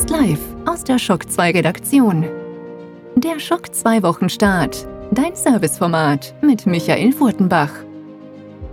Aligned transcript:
Fast 0.00 0.08
Live 0.08 0.40
aus 0.64 0.82
der 0.82 0.98
Schock 0.98 1.30
2 1.30 1.50
Redaktion. 1.50 2.24
Der 3.16 3.38
Schock 3.38 3.74
2 3.74 4.02
Wochenstart. 4.02 4.88
Dein 5.10 5.36
Serviceformat 5.36 6.32
mit 6.40 6.64
Michael 6.64 7.12
Furtenbach. 7.12 7.68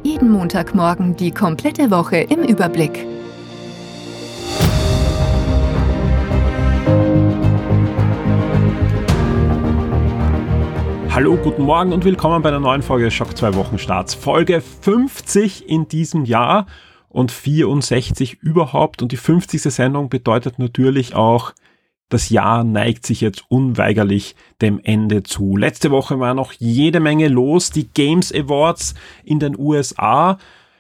Jeden 0.04 0.32
Montagmorgen 0.32 1.18
die 1.18 1.32
komplette 1.32 1.92
Woche 1.92 2.20
im 2.20 2.44
Überblick. 2.44 3.06
Hallo, 11.10 11.36
guten 11.36 11.64
Morgen 11.64 11.92
und 11.92 12.06
willkommen 12.06 12.42
bei 12.42 12.48
einer 12.48 12.62
neuen 12.62 12.84
Folge 12.84 13.12
Schock 13.12 13.36
2 13.36 13.54
Wochenstarts. 13.56 14.14
Folge 14.14 14.62
50 14.62 15.68
in 15.68 15.90
diesem 15.90 16.24
Jahr 16.24 16.68
und 17.10 17.32
64 17.32 18.42
überhaupt. 18.42 19.02
Und 19.02 19.12
die 19.12 19.18
50. 19.18 19.62
Sendung 19.62 20.10
bedeutet 20.10 20.60
natürlich 20.60 21.16
auch, 21.16 21.54
das 22.10 22.30
Jahr 22.30 22.64
neigt 22.64 23.06
sich 23.06 23.20
jetzt 23.20 23.44
unweigerlich 23.50 24.36
dem 24.62 24.80
Ende 24.82 25.24
zu. 25.24 25.58
Letzte 25.58 25.92
Woche 25.92 26.20
war 26.20 26.34
noch 26.34 26.54
jede 26.54 27.02
Menge 27.02 27.28
los. 27.28 27.70
Die 27.70 27.90
Games 27.90 28.34
Awards 28.34 28.96
in 29.26 29.40
den 29.40 29.58
USA 29.58 30.38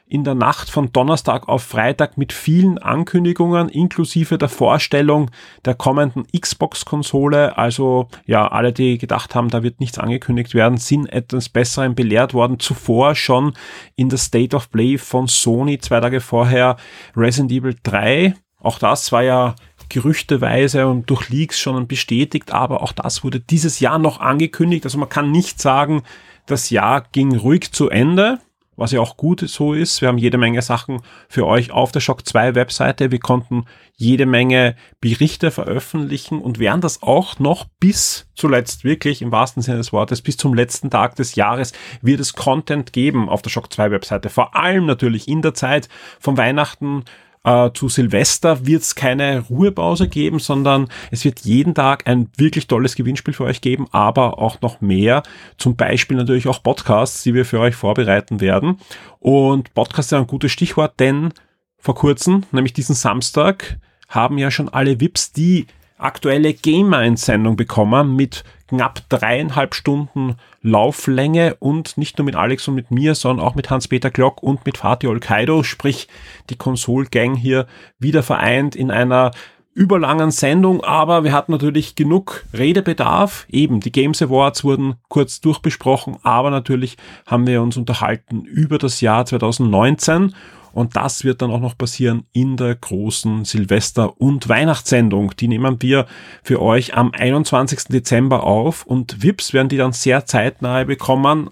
in 0.09 0.23
der 0.23 0.35
Nacht 0.35 0.70
von 0.70 0.91
Donnerstag 0.93 1.49
auf 1.49 1.63
Freitag 1.63 2.17
mit 2.17 2.31
vielen 2.31 2.77
Ankündigungen, 2.77 3.67
inklusive 3.67 4.38
der 4.38 4.47
Vorstellung 4.47 5.30
der 5.66 5.75
kommenden 5.75 6.25
Xbox-Konsole. 6.27 7.57
Also 7.57 8.07
ja, 8.25 8.47
alle, 8.47 8.71
die 8.71 8.97
gedacht 8.97 9.35
haben, 9.35 9.49
da 9.49 9.63
wird 9.63 9.80
nichts 9.81 9.99
angekündigt 9.99 10.53
werden, 10.53 10.77
sind 10.77 11.07
etwas 11.07 11.49
Besserem 11.49 11.93
belehrt 11.93 12.33
worden. 12.33 12.59
Zuvor 12.59 13.16
schon 13.16 13.53
in 13.95 14.07
der 14.07 14.17
State 14.17 14.55
of 14.55 14.71
Play 14.71 14.97
von 14.97 15.27
Sony 15.27 15.77
zwei 15.80 15.99
Tage 15.99 16.21
vorher 16.21 16.77
Resident 17.16 17.52
Evil 17.52 17.75
3. 17.83 18.33
Auch 18.61 18.80
das 18.80 19.11
war 19.11 19.23
ja 19.23 19.55
gerüchteweise 19.89 20.88
und 20.88 21.09
durch 21.09 21.30
Leaks 21.30 21.59
schon 21.59 21.88
bestätigt, 21.88 22.52
aber 22.52 22.81
auch 22.81 22.92
das 22.92 23.23
wurde 23.23 23.39
dieses 23.39 23.80
Jahr 23.80 23.99
noch 23.99 24.19
angekündigt. 24.19 24.86
Also 24.86 24.97
man 24.97 25.09
kann 25.09 25.31
nicht 25.31 25.61
sagen, 25.61 26.03
das 26.45 26.69
Jahr 26.69 27.05
ging 27.11 27.36
ruhig 27.36 27.71
zu 27.71 27.89
Ende 27.89 28.39
was 28.78 28.92
ja 28.92 29.02
auch 29.02 29.17
gut 29.17 29.42
so 29.42 29.73
ist. 29.73 30.00
Wir 30.02 30.08
haben 30.08 30.17
jede 30.17 30.38
Menge 30.38 30.61
Sachen 30.61 31.02
für 31.28 31.45
euch 31.45 31.72
auf 31.72 31.92
der 31.92 32.00
Shock 32.00 32.25
2 32.25 32.56
Webseite. 32.56 33.11
Wir 33.11 33.20
konnten 33.20 33.66
jede 33.95 34.25
Menge 34.25 34.75
Berichte 35.02 35.52
veröffentlichen 35.52 36.39
und 36.39 36.59
werden 36.59 36.80
das 36.80 37.03
auch 37.03 37.39
noch 37.39 37.66
bis 37.80 38.28
zuletzt 38.36 38.83
wirklich 38.83 39.22
im 39.22 39.31
wahrsten 39.31 39.64
Sinne 39.64 39.78
des 39.78 39.92
Wortes, 39.92 40.22
bis 40.22 40.38
zum 40.38 40.53
letzten 40.53 40.92
Tag 40.92 41.16
des 41.16 41.36
Jahres 41.36 41.73
wird 42.02 42.20
es 42.20 42.33
Content 42.33 42.94
geben 42.94 43.28
auf 43.28 43.42
der 43.42 43.50
Shock 43.50 43.73
2 43.73 43.92
Webseite. 43.92 44.30
Vor 44.30 44.55
allem 44.55 44.86
natürlich 44.86 45.28
in 45.28 45.42
der 45.42 45.55
Zeit 45.55 45.89
von 46.20 46.38
Weihnachten 46.38 47.03
äh, 47.48 47.72
zu 47.73 47.88
Silvester 47.88 48.66
wird 48.67 48.81
es 48.81 48.94
keine 48.94 49.40
Ruhepause 49.40 50.09
geben, 50.09 50.40
sondern 50.40 50.90
es 51.12 51.23
wird 51.23 51.40
jeden 51.40 51.73
Tag 51.73 52.06
ein 52.06 52.30
wirklich 52.36 52.67
tolles 52.67 52.95
Gewinnspiel 52.95 53.34
für 53.34 53.45
euch 53.45 53.62
geben, 53.62 53.88
aber 53.92 54.38
auch 54.39 54.59
noch 54.59 54.81
mehr. 54.81 55.23
Zum 55.58 55.78
Beispiel 55.78 56.17
natürlich 56.17 56.50
auch 56.50 56.62
Podcasts, 56.62 57.23
die 57.23 57.34
wir 57.34 57.45
für 57.45 57.62
euch 57.62 57.73
vorbereiten 57.73 58.42
werden. 58.42 58.80
Und 59.20 59.73
Podcast 59.73 60.12
ist 60.12 60.17
ein 60.17 60.28
gutes 60.28 60.52
Stichwort, 60.52 61.00
denn 61.00 61.31
vor 61.78 61.95
kurzem, 61.95 62.44
nämlich 62.52 62.73
diesen 62.73 62.95
Samstag, 62.95 63.80
haben 64.09 64.38
ja 64.38 64.52
schon 64.52 64.67
alle 64.67 65.00
VIPs 65.00 65.32
die 65.32 65.67
aktuelle 65.98 66.53
Game 66.53 66.94
Sendung 67.17 67.56
bekommen 67.56 68.16
mit 68.16 68.44
knapp 68.67 69.02
dreieinhalb 69.09 69.73
Stunden 69.73 70.36
Lauflänge 70.62 71.56
und 71.59 71.98
nicht 71.98 72.17
nur 72.17 72.26
mit 72.26 72.36
Alex 72.36 72.67
und 72.67 72.76
mit 72.76 72.92
mir, 72.92 73.16
sondern 73.16 73.45
auch 73.45 73.56
mit 73.56 73.70
Hans-Peter 73.70 74.12
Glock 74.12 74.44
und 74.44 74.66
mit 74.66 74.78
Fatih 74.78 75.08
Olkaido, 75.08 75.64
sprich 75.64 76.08
die 76.50 76.58
Konsol-Gang 76.58 77.36
hier 77.36 77.67
wieder 78.00 78.23
vereint 78.23 78.76
in 78.76 78.92
einer 78.92 79.31
überlangen 79.78 80.31
Sendung, 80.31 80.84
aber 80.84 81.23
wir 81.23 81.31
hatten 81.31 81.52
natürlich 81.52 81.94
genug 81.94 82.45
Redebedarf. 82.52 83.45
Eben, 83.48 83.80
die 83.80 83.92
Games 83.92 84.23
Awards 84.23 84.64
wurden 84.64 84.95
kurz 85.08 85.39
durchbesprochen, 85.39 86.17
aber 86.23 86.50
natürlich 86.50 86.98
haben 87.27 87.45
wir 87.45 87.61
uns 87.61 87.77
unterhalten 87.77 88.44
über 88.44 88.80
das 88.80 89.02
Jahr 89.02 89.27
2019 89.27 90.33
und 90.77 90.95
das 90.95 91.23
wird 91.23 91.42
dann 91.42 91.49
auch 91.49 91.60
noch 91.60 91.76
passieren 91.76 92.26
in 92.33 92.55
der 92.55 92.76
großen 92.76 93.45
Silvester- 93.45 94.21
und 94.21 94.48
Weihnachtssendung. 94.48 95.36
Die 95.36 95.48
nehmen 95.48 95.82
wir 95.82 96.05
für 96.43 96.61
euch 96.61 96.95
am 96.95 97.11
21. 97.14 97.86
Dezember 97.86 98.43
auf 98.43 98.86
und 98.86 99.23
VIPs 99.23 99.54
werden 99.54 99.70
die 99.70 99.77
dann 99.77 99.92
sehr 99.92 100.27
zeitnah 100.27 100.83
bekommen. 100.83 101.49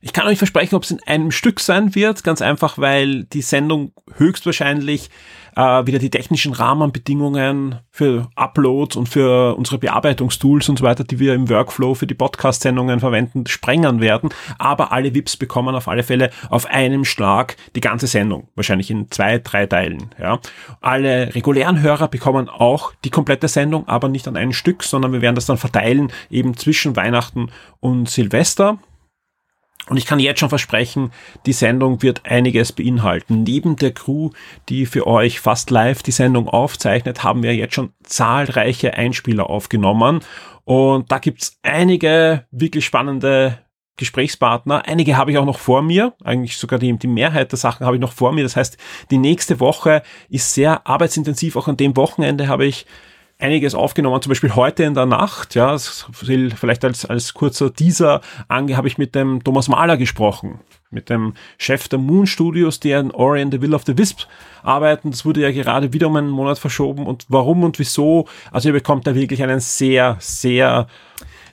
Ich 0.00 0.12
kann 0.12 0.26
euch 0.26 0.38
versprechen, 0.38 0.76
ob 0.76 0.84
es 0.84 0.90
in 0.90 1.00
einem 1.06 1.30
Stück 1.30 1.58
sein 1.58 1.94
wird, 1.94 2.22
ganz 2.22 2.42
einfach, 2.42 2.78
weil 2.78 3.24
die 3.24 3.40
Sendung 3.40 3.92
höchstwahrscheinlich 4.16 5.10
äh, 5.56 5.86
wieder 5.86 5.98
die 5.98 6.10
technischen 6.10 6.52
Rahmenbedingungen 6.52 7.80
für 7.90 8.28
Uploads 8.36 8.96
und 8.96 9.08
für 9.08 9.56
unsere 9.56 9.78
Bearbeitungstools 9.78 10.68
und 10.68 10.78
so 10.78 10.84
weiter, 10.84 11.02
die 11.02 11.18
wir 11.18 11.34
im 11.34 11.48
Workflow 11.48 11.94
für 11.94 12.06
die 12.06 12.14
Podcast-Sendungen 12.14 13.00
verwenden, 13.00 13.46
sprengen 13.46 14.00
werden. 14.00 14.28
Aber 14.58 14.92
alle 14.92 15.14
VIPs 15.14 15.38
bekommen 15.38 15.74
auf 15.74 15.88
alle 15.88 16.02
Fälle 16.02 16.30
auf 16.50 16.66
einem 16.66 17.04
Schlag 17.04 17.56
die 17.74 17.80
ganze 17.80 18.06
Sendung, 18.06 18.48
wahrscheinlich 18.54 18.90
in 18.90 19.10
zwei, 19.10 19.38
drei 19.38 19.66
Teilen. 19.66 20.10
Ja. 20.20 20.40
Alle 20.82 21.34
regulären 21.34 21.80
Hörer 21.80 22.08
bekommen 22.08 22.50
auch 22.50 22.92
die 23.04 23.10
komplette 23.10 23.48
Sendung, 23.48 23.88
aber 23.88 24.08
nicht 24.08 24.28
an 24.28 24.36
ein 24.36 24.52
Stück, 24.52 24.84
sondern 24.84 25.12
wir 25.12 25.22
werden 25.22 25.36
das 25.36 25.46
dann 25.46 25.56
verteilen 25.56 26.12
eben 26.30 26.54
zwischen 26.56 26.96
Weihnachten 26.96 27.50
und 27.80 28.10
Silvester. 28.10 28.78
Und 29.88 29.96
ich 29.96 30.06
kann 30.06 30.18
jetzt 30.18 30.40
schon 30.40 30.48
versprechen, 30.48 31.12
die 31.46 31.52
Sendung 31.52 32.02
wird 32.02 32.26
einiges 32.26 32.72
beinhalten. 32.72 33.44
Neben 33.44 33.76
der 33.76 33.92
Crew, 33.92 34.30
die 34.68 34.84
für 34.84 35.06
euch 35.06 35.38
fast 35.38 35.70
live 35.70 36.02
die 36.02 36.10
Sendung 36.10 36.48
aufzeichnet, 36.48 37.22
haben 37.22 37.42
wir 37.42 37.54
jetzt 37.54 37.74
schon 37.74 37.92
zahlreiche 38.02 38.94
Einspieler 38.94 39.48
aufgenommen. 39.48 40.20
Und 40.64 41.12
da 41.12 41.18
gibt's 41.18 41.58
einige 41.62 42.46
wirklich 42.50 42.84
spannende 42.84 43.58
Gesprächspartner. 43.96 44.86
Einige 44.86 45.16
habe 45.16 45.30
ich 45.30 45.38
auch 45.38 45.44
noch 45.44 45.58
vor 45.58 45.82
mir. 45.82 46.14
Eigentlich 46.22 46.58
sogar 46.58 46.78
die, 46.78 46.92
die 46.98 47.06
Mehrheit 47.06 47.52
der 47.52 47.58
Sachen 47.58 47.86
habe 47.86 47.96
ich 47.96 48.02
noch 48.02 48.12
vor 48.12 48.32
mir. 48.32 48.42
Das 48.42 48.56
heißt, 48.56 48.76
die 49.10 49.18
nächste 49.18 49.60
Woche 49.60 50.02
ist 50.28 50.52
sehr 50.52 50.86
arbeitsintensiv. 50.86 51.56
Auch 51.56 51.68
an 51.68 51.76
dem 51.76 51.96
Wochenende 51.96 52.48
habe 52.48 52.66
ich 52.66 52.86
einiges 53.38 53.74
aufgenommen, 53.74 54.22
zum 54.22 54.30
Beispiel 54.30 54.54
heute 54.54 54.84
in 54.84 54.94
der 54.94 55.06
Nacht, 55.06 55.54
ja, 55.54 55.76
vielleicht 55.78 56.84
als, 56.84 57.04
als 57.04 57.34
kurzer 57.34 57.72
Teaser 57.72 58.20
ange, 58.48 58.76
habe 58.76 58.88
ich 58.88 58.98
mit 58.98 59.14
dem 59.14 59.44
Thomas 59.44 59.68
Mahler 59.68 59.96
gesprochen, 59.96 60.60
mit 60.90 61.10
dem 61.10 61.34
Chef 61.58 61.88
der 61.88 61.98
Moon 61.98 62.26
Studios, 62.26 62.80
die 62.80 62.94
an 62.94 63.10
Ori 63.10 63.42
and 63.42 63.52
the 63.52 63.60
Will 63.60 63.74
of 63.74 63.84
the 63.84 63.98
Wisp 63.98 64.22
arbeiten. 64.62 65.10
Das 65.10 65.24
wurde 65.24 65.42
ja 65.42 65.50
gerade 65.50 65.92
wieder 65.92 66.06
um 66.06 66.16
einen 66.16 66.30
Monat 66.30 66.58
verschoben 66.58 67.06
und 67.06 67.26
warum 67.28 67.62
und 67.64 67.78
wieso. 67.78 68.26
Also 68.52 68.70
ihr 68.70 68.72
bekommt 68.72 69.06
da 69.06 69.14
wirklich 69.14 69.42
einen 69.42 69.60
sehr, 69.60 70.16
sehr 70.18 70.86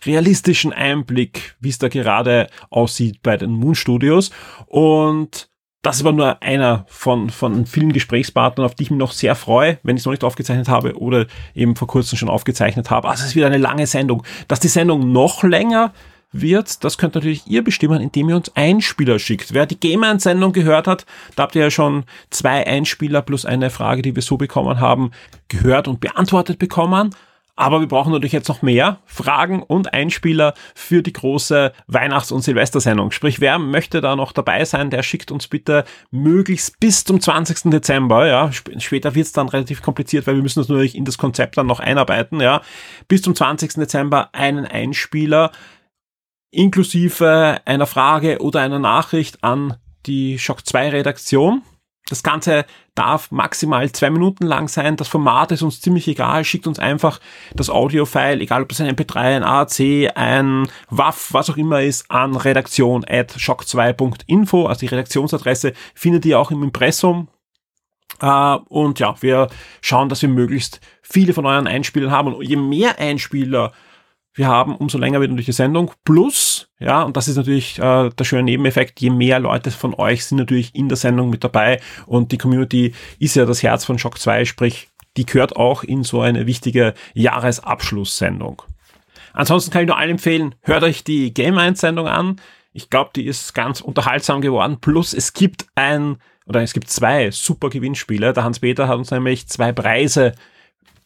realistischen 0.06 0.74
Einblick, 0.74 1.56
wie 1.60 1.70
es 1.70 1.80
da 1.80 1.88
gerade 1.90 2.48
aussieht 2.70 3.22
bei 3.24 3.38
den 3.38 3.52
Moon 3.52 3.76
Studios 3.76 4.32
und 4.68 5.50
das 5.84 5.98
ist 5.98 6.02
aber 6.02 6.14
nur 6.14 6.42
einer 6.42 6.86
von, 6.88 7.30
von 7.30 7.66
vielen 7.66 7.92
Gesprächspartnern, 7.92 8.66
auf 8.66 8.74
die 8.74 8.84
ich 8.84 8.90
mich 8.90 8.98
noch 8.98 9.12
sehr 9.12 9.36
freue, 9.36 9.78
wenn 9.84 9.98
ich 9.98 10.02
es 10.02 10.06
noch 10.06 10.14
nicht 10.14 10.24
aufgezeichnet 10.24 10.70
habe 10.70 10.98
oder 10.98 11.28
eben 11.54 11.76
vor 11.76 11.90
kurzem 11.90 12.18
schon 12.18 12.30
aufgezeichnet 12.30 12.90
habe. 12.90 13.10
Also 13.10 13.22
es 13.22 13.30
ist 13.30 13.36
wieder 13.36 13.48
eine 13.48 13.58
lange 13.58 13.86
Sendung. 13.86 14.24
Dass 14.48 14.62
die 14.62 14.70
Sendung 14.70 15.12
noch 15.12 15.44
länger 15.44 15.94
wird, 16.32 16.86
das 16.86 16.98
könnt 16.98 17.16
natürlich 17.16 17.46
ihr 17.48 17.66
bestimmen, 17.66 18.02
indem 18.02 18.30
ihr 18.30 18.38
uns 18.38 18.56
Einspieler 18.56 19.20
schickt. 19.20 19.54
Wer 19.54 19.66
die 19.66 19.80
Gamer-Sendung 19.80 20.54
gehört 20.54 20.88
hat, 20.88 21.06
da 21.36 21.44
habt 21.44 21.56
ihr 21.56 21.64
ja 21.64 21.70
schon 21.70 22.06
zwei 22.30 22.66
Einspieler 22.66 23.22
plus 23.22 23.46
eine 23.46 23.70
Frage, 23.70 24.02
die 24.02 24.16
wir 24.16 24.24
so 24.24 24.38
bekommen 24.38 24.80
haben, 24.80 25.12
gehört 25.50 25.90
und 25.90 26.00
beantwortet 26.00 26.60
bekommen. 26.60 27.14
Aber 27.56 27.82
wir 27.82 27.88
brauchen 27.88 28.12
natürlich 28.12 28.32
jetzt 28.32 28.48
noch 28.48 28.64
mehr 28.64 29.00
Fragen 29.06 29.62
und 29.62 29.94
Einspieler 29.94 30.56
für 30.74 31.04
die 31.04 31.14
große 31.14 31.72
Weihnachts- 31.86 32.32
und 32.32 32.42
Silvestersendung. 32.42 33.12
Sprich, 33.12 33.42
wer 33.42 33.60
möchte 33.60 34.02
da 34.02 34.16
noch 34.16 34.32
dabei 34.32 34.66
sein, 34.66 34.90
der 34.90 35.04
schickt 35.04 35.32
uns 35.32 35.48
bitte 35.48 35.84
möglichst 36.10 36.80
bis 36.80 37.04
zum 37.04 37.22
20. 37.22 37.70
Dezember. 37.70 38.26
Ja, 38.26 38.52
später 38.52 39.14
wird 39.14 39.28
es 39.28 39.34
dann 39.34 39.50
relativ 39.50 39.84
kompliziert, 39.84 40.26
weil 40.26 40.36
wir 40.36 40.42
müssen 40.42 40.62
das 40.62 40.70
natürlich 40.70 40.96
in 40.96 41.06
das 41.06 41.20
Konzept 41.20 41.58
dann 41.58 41.68
noch 41.68 41.80
einarbeiten. 41.80 42.42
Ja, 42.42 42.62
bis 43.08 43.22
zum 43.22 43.36
20. 43.36 43.74
Dezember 43.76 44.30
einen 44.34 44.66
Einspieler 44.66 45.52
inklusive 46.50 47.62
einer 47.66 47.88
Frage 47.88 48.40
oder 48.42 48.62
einer 48.62 48.80
Nachricht 48.80 49.44
an 49.44 49.78
die 50.06 50.40
Shock 50.40 50.66
2 50.66 50.90
Redaktion. 50.90 51.62
Das 52.10 52.22
Ganze 52.22 52.66
darf 52.96 53.32
maximal 53.32 53.90
zwei 53.92 54.10
Minuten 54.10 54.46
lang 54.46 54.68
sein. 54.68 54.98
Das 54.98 55.08
Format 55.08 55.52
ist 55.54 55.62
uns 55.62 55.80
ziemlich 55.80 56.08
egal. 56.08 56.44
Schickt 56.44 56.68
uns 56.68 56.78
einfach 56.78 57.20
das 57.56 57.70
Audio-File, 57.70 58.42
egal 58.42 58.62
ob 58.62 58.70
das 58.70 58.82
ein 58.82 58.94
MP3, 58.94 59.38
ein 59.38 59.44
AAC, 59.44 60.12
ein 60.18 60.68
WAF, 60.90 61.30
was 61.32 61.50
auch 61.50 61.58
immer 61.58 61.82
ist, 61.82 62.12
an 62.12 62.36
redaktion 62.36 63.06
at 63.08 63.32
shock2.info. 63.34 64.66
Also 64.66 64.80
die 64.82 64.88
Redaktionsadresse 64.88 65.74
findet 65.96 66.26
ihr 66.26 66.40
auch 66.40 66.52
im 66.52 66.62
Impressum. 66.64 67.30
Uh, 68.22 68.60
und 68.70 69.00
ja, 69.00 69.16
wir 69.22 69.48
schauen, 69.82 70.08
dass 70.08 70.22
wir 70.22 70.30
möglichst 70.30 70.82
viele 71.02 71.34
von 71.34 71.46
euren 71.46 71.68
Einspielern 71.68 72.12
haben. 72.12 72.34
Und 72.34 72.44
je 72.44 72.58
mehr 72.58 73.00
Einspieler 73.00 73.72
wir 74.36 74.48
haben, 74.48 74.76
umso 74.76 74.98
länger 74.98 75.20
wird 75.20 75.30
natürlich 75.30 75.46
die 75.46 75.52
Sendung. 75.52 75.92
Plus, 76.04 76.70
ja, 76.80 77.04
und 77.04 77.16
das 77.16 77.28
ist 77.28 77.38
natürlich 77.38 77.78
äh, 77.80 78.10
der 78.10 78.24
schöne 78.24 78.44
Nebeneffekt, 78.44 79.00
je 79.00 79.10
mehr 79.10 79.40
Leute 79.40 79.72
von 79.72 79.94
euch 79.94 80.26
sind 80.26 80.40
natürlich 80.40 80.74
in 80.74 80.90
der 80.90 80.98
Sendung 80.98 81.30
mit 81.30 81.44
dabei 81.44 81.80
und 82.08 82.32
die 82.32 82.38
Community 82.38 82.94
ist 83.20 83.36
ja 83.36 83.46
das 83.46 83.62
Herz 83.62 83.86
von 83.86 84.00
Shock 84.00 84.20
2, 84.20 84.46
sprich, 84.46 84.90
die 85.18 85.26
gehört 85.26 85.56
auch 85.56 85.84
in 85.84 86.04
so 86.04 86.22
eine 86.22 86.48
wichtige 86.48 86.96
Jahresabschlusssendung. 87.14 88.64
Ansonsten 89.34 89.72
kann 89.72 89.84
ich 89.84 89.88
nur 89.88 89.98
allen 89.98 90.12
empfehlen, 90.12 90.56
hört 90.62 90.84
euch 90.84 91.04
die 91.04 91.34
Game 91.34 91.58
1 91.58 91.80
Sendung 91.80 92.08
an. 92.08 92.42
Ich 92.72 92.90
glaube, 92.90 93.12
die 93.16 93.26
ist 93.26 93.54
ganz 93.54 93.82
unterhaltsam 93.82 94.42
geworden. 94.42 94.78
Plus 94.82 95.14
es 95.14 95.34
gibt 95.34 95.68
ein, 95.76 96.18
oder 96.48 96.62
es 96.62 96.74
gibt 96.74 96.90
zwei 96.90 97.30
super 97.32 97.70
Gewinnspiele. 97.70 98.34
Der 98.34 98.44
Hans-Peter 98.44 98.88
hat 98.88 98.98
uns 98.98 99.12
nämlich 99.12 99.48
zwei 99.48 99.72
Preise 99.72 100.34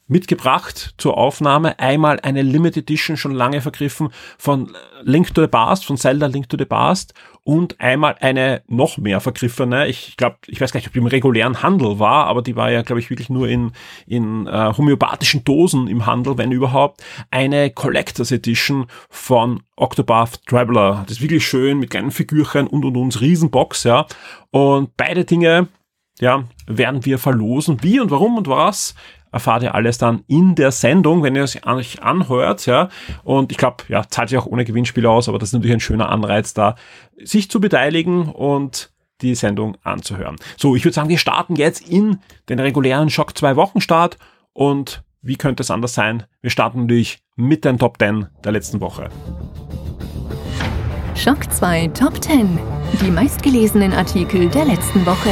mitgebracht 0.07 0.93
zur 0.97 1.17
Aufnahme. 1.17 1.79
Einmal 1.79 2.19
eine 2.21 2.41
Limited 2.41 2.87
Edition 2.87 3.17
schon 3.17 3.33
lange 3.33 3.61
vergriffen 3.61 4.09
von 4.37 4.75
Link 5.03 5.33
to 5.33 5.41
the 5.41 5.47
Past, 5.47 5.85
von 5.85 5.97
Zelda 5.97 6.27
Link 6.27 6.49
to 6.49 6.57
the 6.57 6.65
Past 6.65 7.13
und 7.43 7.79
einmal 7.79 8.15
eine 8.19 8.61
noch 8.67 8.97
mehr 8.97 9.21
vergriffene. 9.21 9.87
Ich 9.87 10.17
glaube, 10.17 10.35
ich 10.47 10.59
weiß 10.59 10.73
gar 10.73 10.79
nicht, 10.79 10.87
ob 10.87 10.93
die 10.93 10.99
im 10.99 11.07
regulären 11.07 11.63
Handel 11.63 11.97
war, 11.97 12.25
aber 12.25 12.41
die 12.41 12.55
war 12.55 12.71
ja, 12.71 12.81
glaube 12.81 12.99
ich, 12.99 13.09
wirklich 13.09 13.29
nur 13.29 13.47
in, 13.47 13.71
in 14.05 14.47
äh, 14.47 14.73
homöopathischen 14.77 15.45
Dosen 15.45 15.87
im 15.87 16.05
Handel, 16.05 16.37
wenn 16.37 16.51
überhaupt. 16.51 17.03
Eine 17.31 17.69
Collectors 17.69 18.31
Edition 18.31 18.87
von 19.09 19.63
Octopath 19.77 20.45
Traveler. 20.45 21.05
Das 21.07 21.17
ist 21.17 21.21
wirklich 21.21 21.47
schön 21.47 21.79
mit 21.79 21.89
kleinen 21.89 22.11
Figürchen 22.11 22.67
und 22.67 22.83
und 22.83 22.97
uns 22.97 23.21
Riesenbox, 23.21 23.85
ja. 23.85 24.07
Und 24.51 24.97
beide 24.97 25.23
Dinge 25.23 25.69
ja, 26.19 26.45
werden 26.65 27.05
wir 27.05 27.19
verlosen. 27.19 27.77
Wie 27.81 27.99
und 27.99 28.11
warum 28.11 28.37
und 28.37 28.47
was 28.47 28.95
erfahrt 29.31 29.63
ihr 29.63 29.75
alles 29.75 29.97
dann 29.97 30.23
in 30.27 30.55
der 30.55 30.71
Sendung, 30.71 31.23
wenn 31.23 31.35
ihr 31.35 31.43
es 31.43 31.57
euch 31.65 32.03
anhört, 32.03 32.65
ja. 32.65 32.89
Und 33.23 33.51
ich 33.51 33.57
glaube, 33.57 33.83
ja, 33.87 34.07
zahlt 34.07 34.29
sich 34.29 34.37
auch 34.37 34.45
ohne 34.45 34.65
Gewinnspiel 34.65 35.05
aus, 35.05 35.29
aber 35.29 35.39
das 35.39 35.49
ist 35.49 35.53
natürlich 35.53 35.75
ein 35.75 35.79
schöner 35.79 36.09
Anreiz 36.09 36.53
da, 36.53 36.75
sich 37.23 37.49
zu 37.49 37.59
beteiligen 37.59 38.29
und 38.29 38.91
die 39.21 39.35
Sendung 39.35 39.77
anzuhören. 39.83 40.35
So, 40.57 40.75
ich 40.75 40.85
würde 40.85 40.93
sagen, 40.93 41.09
wir 41.09 41.17
starten 41.17 41.55
jetzt 41.55 41.87
in 41.87 42.19
den 42.49 42.59
regulären 42.59 43.09
Schock 43.09 43.37
2 43.37 43.55
Wochen 43.55 43.81
Start 43.81 44.17
und 44.53 45.03
wie 45.21 45.35
könnte 45.35 45.63
es 45.63 45.71
anders 45.71 45.93
sein? 45.93 46.23
Wir 46.41 46.51
starten 46.51 46.81
natürlich 46.81 47.19
mit 47.35 47.65
den 47.65 47.79
Top 47.79 47.97
10 47.99 48.27
der 48.43 48.51
letzten 48.51 48.79
Woche. 48.79 49.09
Schock 51.15 51.51
2 51.51 51.87
Top 51.89 52.23
10. 52.23 52.59
Die 53.01 53.11
meistgelesenen 53.11 53.91
Artikel 53.93 54.47
der 54.49 54.65
letzten 54.65 55.05
Woche. 55.05 55.31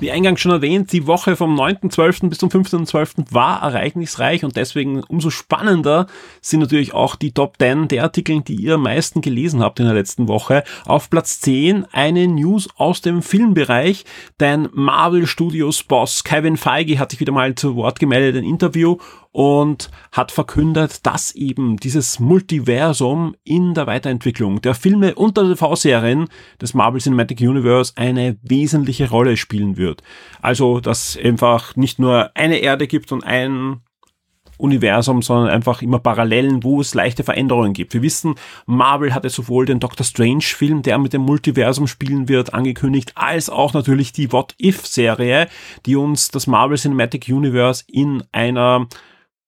Wie 0.00 0.12
eingangs 0.12 0.40
schon 0.40 0.52
erwähnt, 0.52 0.92
die 0.92 1.08
Woche 1.08 1.34
vom 1.34 1.58
9.12. 1.58 2.28
bis 2.28 2.38
zum 2.38 2.50
15.12. 2.50 3.32
war 3.32 3.60
ereignisreich 3.62 4.44
und 4.44 4.56
deswegen 4.56 5.02
umso 5.02 5.30
spannender 5.30 6.06
sind 6.40 6.60
natürlich 6.60 6.94
auch 6.94 7.16
die 7.16 7.32
Top 7.32 7.56
10 7.58 7.88
der 7.88 8.04
Artikel, 8.04 8.40
die 8.42 8.54
ihr 8.54 8.74
am 8.74 8.82
meisten 8.82 9.22
gelesen 9.22 9.60
habt 9.60 9.80
in 9.80 9.86
der 9.86 9.96
letzten 9.96 10.28
Woche. 10.28 10.62
Auf 10.86 11.10
Platz 11.10 11.40
10 11.40 11.84
eine 11.90 12.28
News 12.28 12.68
aus 12.76 13.00
dem 13.00 13.22
Filmbereich, 13.22 14.04
denn 14.38 14.68
Marvel 14.72 15.26
Studios 15.26 15.82
Boss 15.82 16.22
Kevin 16.22 16.56
Feige 16.56 17.00
hat 17.00 17.10
sich 17.10 17.18
wieder 17.18 17.32
mal 17.32 17.56
zu 17.56 17.74
Wort 17.74 17.98
gemeldet, 17.98 18.40
ein 18.40 18.48
Interview 18.48 18.98
und 19.38 19.88
hat 20.10 20.32
verkündet, 20.32 21.06
dass 21.06 21.30
eben 21.30 21.76
dieses 21.76 22.18
Multiversum 22.18 23.36
in 23.44 23.72
der 23.72 23.86
Weiterentwicklung 23.86 24.60
der 24.62 24.74
Filme 24.74 25.14
und 25.14 25.36
der 25.36 25.44
TV-Serien 25.44 26.26
des 26.60 26.74
Marvel 26.74 27.00
Cinematic 27.00 27.40
Universe 27.40 27.92
eine 27.94 28.36
wesentliche 28.42 29.08
Rolle 29.08 29.36
spielen 29.36 29.76
wird. 29.76 30.02
Also, 30.42 30.80
dass 30.80 31.16
einfach 31.16 31.76
nicht 31.76 32.00
nur 32.00 32.32
eine 32.34 32.58
Erde 32.58 32.88
gibt 32.88 33.12
und 33.12 33.22
ein 33.22 33.80
Universum, 34.56 35.22
sondern 35.22 35.50
einfach 35.50 35.82
immer 35.82 36.00
Parallelen, 36.00 36.64
wo 36.64 36.80
es 36.80 36.94
leichte 36.94 37.22
Veränderungen 37.22 37.74
gibt. 37.74 37.94
Wir 37.94 38.02
wissen, 38.02 38.34
Marvel 38.66 39.14
hatte 39.14 39.30
sowohl 39.30 39.66
den 39.66 39.78
Doctor 39.78 40.04
Strange 40.04 40.42
Film, 40.42 40.82
der 40.82 40.98
mit 40.98 41.12
dem 41.12 41.22
Multiversum 41.22 41.86
spielen 41.86 42.28
wird, 42.28 42.54
angekündigt, 42.54 43.12
als 43.14 43.48
auch 43.50 43.72
natürlich 43.72 44.10
die 44.10 44.32
What 44.32 44.56
If 44.60 44.84
Serie, 44.84 45.46
die 45.86 45.94
uns 45.94 46.32
das 46.32 46.48
Marvel 46.48 46.76
Cinematic 46.76 47.28
Universe 47.28 47.84
in 47.86 48.24
einer 48.32 48.88